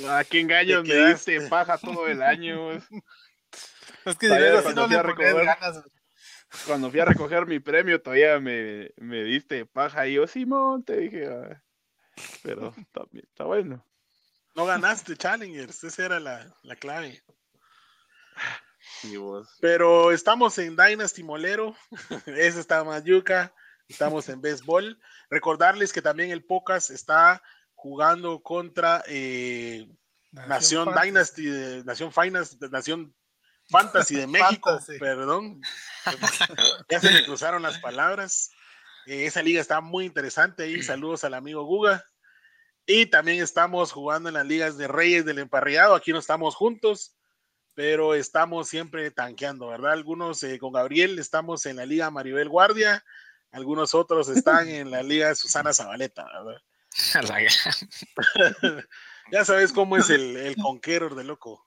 [0.09, 2.71] ¿A qué engaño me diste paja todo el año?
[4.05, 4.27] es que
[4.63, 5.47] cuando, fui a recoger,
[6.65, 10.97] cuando fui a recoger mi premio todavía me, me diste paja y yo, Simón, te
[10.97, 11.63] dije, ah,
[12.43, 13.85] pero también está bueno.
[14.55, 17.23] No ganaste Challengers, esa era la, la clave.
[19.61, 21.75] Pero estamos en Dynasty Molero,
[22.25, 23.53] ese está Mayuca,
[23.87, 24.99] estamos en béisbol.
[25.29, 27.41] Recordarles que también el Pocas está
[27.75, 29.87] jugando contra eh,
[30.31, 33.15] Nación, Dynasty, Nación Finance, Nación
[33.69, 35.61] Fantasy de México, perdón.
[36.89, 38.51] ya se me cruzaron las palabras.
[39.05, 40.81] Eh, esa liga está muy interesante ahí.
[40.81, 42.03] Saludos al amigo Guga.
[42.85, 45.95] Y también estamos jugando en las ligas de Reyes del Emparrillado.
[45.95, 47.17] Aquí no estamos juntos,
[47.73, 49.91] pero estamos siempre tanqueando, ¿verdad?
[49.91, 53.03] Algunos eh, con Gabriel estamos en la Liga Maribel Guardia,
[53.51, 56.61] algunos otros están en la Liga de Susana Zabaleta, ¿verdad?
[59.31, 61.63] ya sabes cómo es el, el conqueror de loco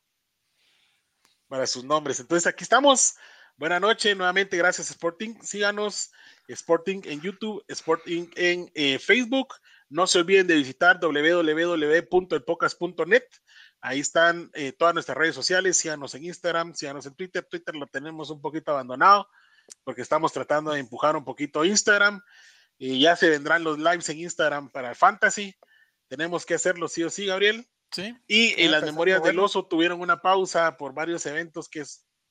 [1.49, 2.21] para sus nombres.
[2.21, 3.17] Entonces aquí estamos.
[3.57, 5.35] Buenas noches, nuevamente gracias Sporting.
[5.43, 6.13] Síganos
[6.49, 9.55] Sporting en YouTube, Sporting en eh, Facebook.
[9.91, 13.25] No se olviden de visitar www.elpocas.net.
[13.83, 15.77] Ahí están eh, todas nuestras redes sociales.
[15.77, 17.45] Síganos en Instagram, síganos en Twitter.
[17.45, 19.29] Twitter lo tenemos un poquito abandonado
[19.85, 22.23] porque estamos tratando de empujar un poquito Instagram
[22.79, 25.55] y ya se vendrán los lives en Instagram para el Fantasy.
[26.09, 27.69] Tenemos que hacerlo sí o sí, Gabriel.
[27.91, 28.17] Sí.
[28.27, 31.85] Y en las memorias del oso tuvieron una pausa por varios eventos que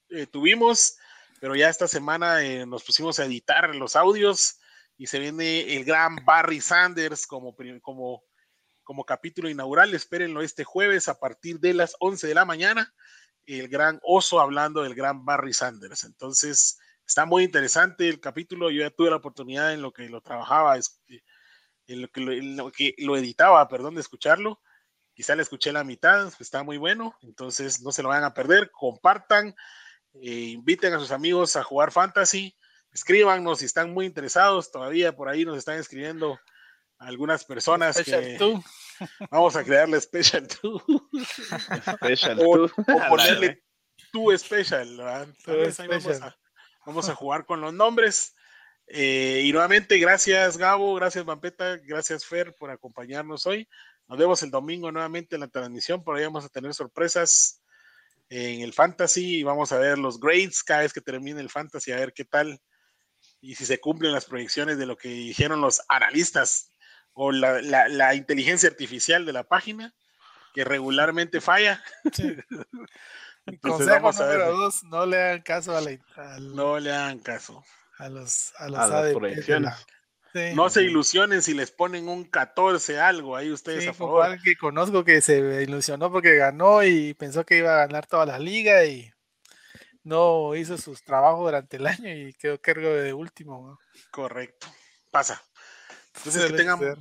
[0.10, 0.98] eh, tuvimos,
[1.40, 4.60] pero ya esta semana eh, nos pusimos a editar los audios
[4.98, 8.24] y se viene el gran Barry Sanders como, como,
[8.84, 9.94] como capítulo inaugural.
[9.94, 12.94] Espérenlo este jueves a partir de las 11 de la mañana.
[13.46, 16.04] El gran oso hablando del gran Barry Sanders.
[16.04, 16.80] Entonces,
[17.10, 18.70] está muy interesante el capítulo.
[18.70, 20.78] Yo ya tuve la oportunidad en lo que lo trabajaba,
[21.88, 24.62] en lo que lo, que lo editaba, perdón, de escucharlo.
[25.16, 27.16] Quizá le escuché la mitad, está muy bueno.
[27.24, 28.70] Entonces no se lo vayan a perder.
[28.70, 29.56] Compartan,
[30.22, 32.56] eh, inviten a sus amigos a jugar fantasy.
[32.94, 34.72] Escríbanos si están muy interesados.
[34.72, 36.40] Todavía por ahí nos están escribiendo
[37.00, 38.38] algunas personas que
[39.32, 40.84] vamos a crearle Special 2.
[41.96, 42.70] Special o, o
[43.10, 43.64] ponerle
[44.12, 44.96] tu Special.
[44.96, 46.38] vamos a
[46.86, 48.36] Vamos a jugar con los nombres.
[48.88, 53.70] Eh, y nuevamente, gracias Gabo, gracias Mampeta, gracias Fer por acompañarnos hoy.
[54.08, 57.62] Nos vemos el domingo nuevamente en la transmisión, por ahí vamos a tener sorpresas
[58.30, 61.92] en el fantasy y vamos a ver los grades cada vez que termine el fantasy,
[61.92, 62.60] a ver qué tal
[63.42, 66.74] y si se cumplen las proyecciones de lo que dijeron los analistas
[67.14, 69.94] o la, inteligencia artificial de la página
[70.54, 71.84] que regularmente falla.
[72.04, 72.42] Consejo
[73.62, 74.40] vamos a ver.
[74.40, 77.64] número dos, no le hagan caso a, la, al- No le hagan caso.
[77.98, 79.74] a los, a los A las proyecciones.
[80.34, 80.52] Sí.
[80.54, 84.24] No se ilusionen si les ponen un 14 algo ahí ustedes Sí, a favor.
[84.26, 88.28] alguien que conozco que se ilusionó porque ganó y pensó que iba a ganar toda
[88.28, 89.12] la liga y
[90.04, 93.70] no hizo sus trabajos durante el año y quedó cargo de último.
[93.72, 93.80] ¿no?
[94.12, 94.68] Correcto.
[95.10, 95.42] Pasa.
[96.18, 96.98] Entonces que tengan ser.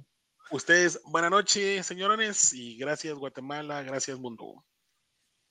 [0.50, 4.64] ustedes buena noche, señorones, y gracias Guatemala, gracias mundo.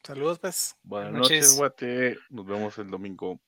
[0.07, 0.77] Saludos, pues.
[0.83, 2.17] Buenas noches, Guate.
[2.29, 3.41] Nos vemos el domingo.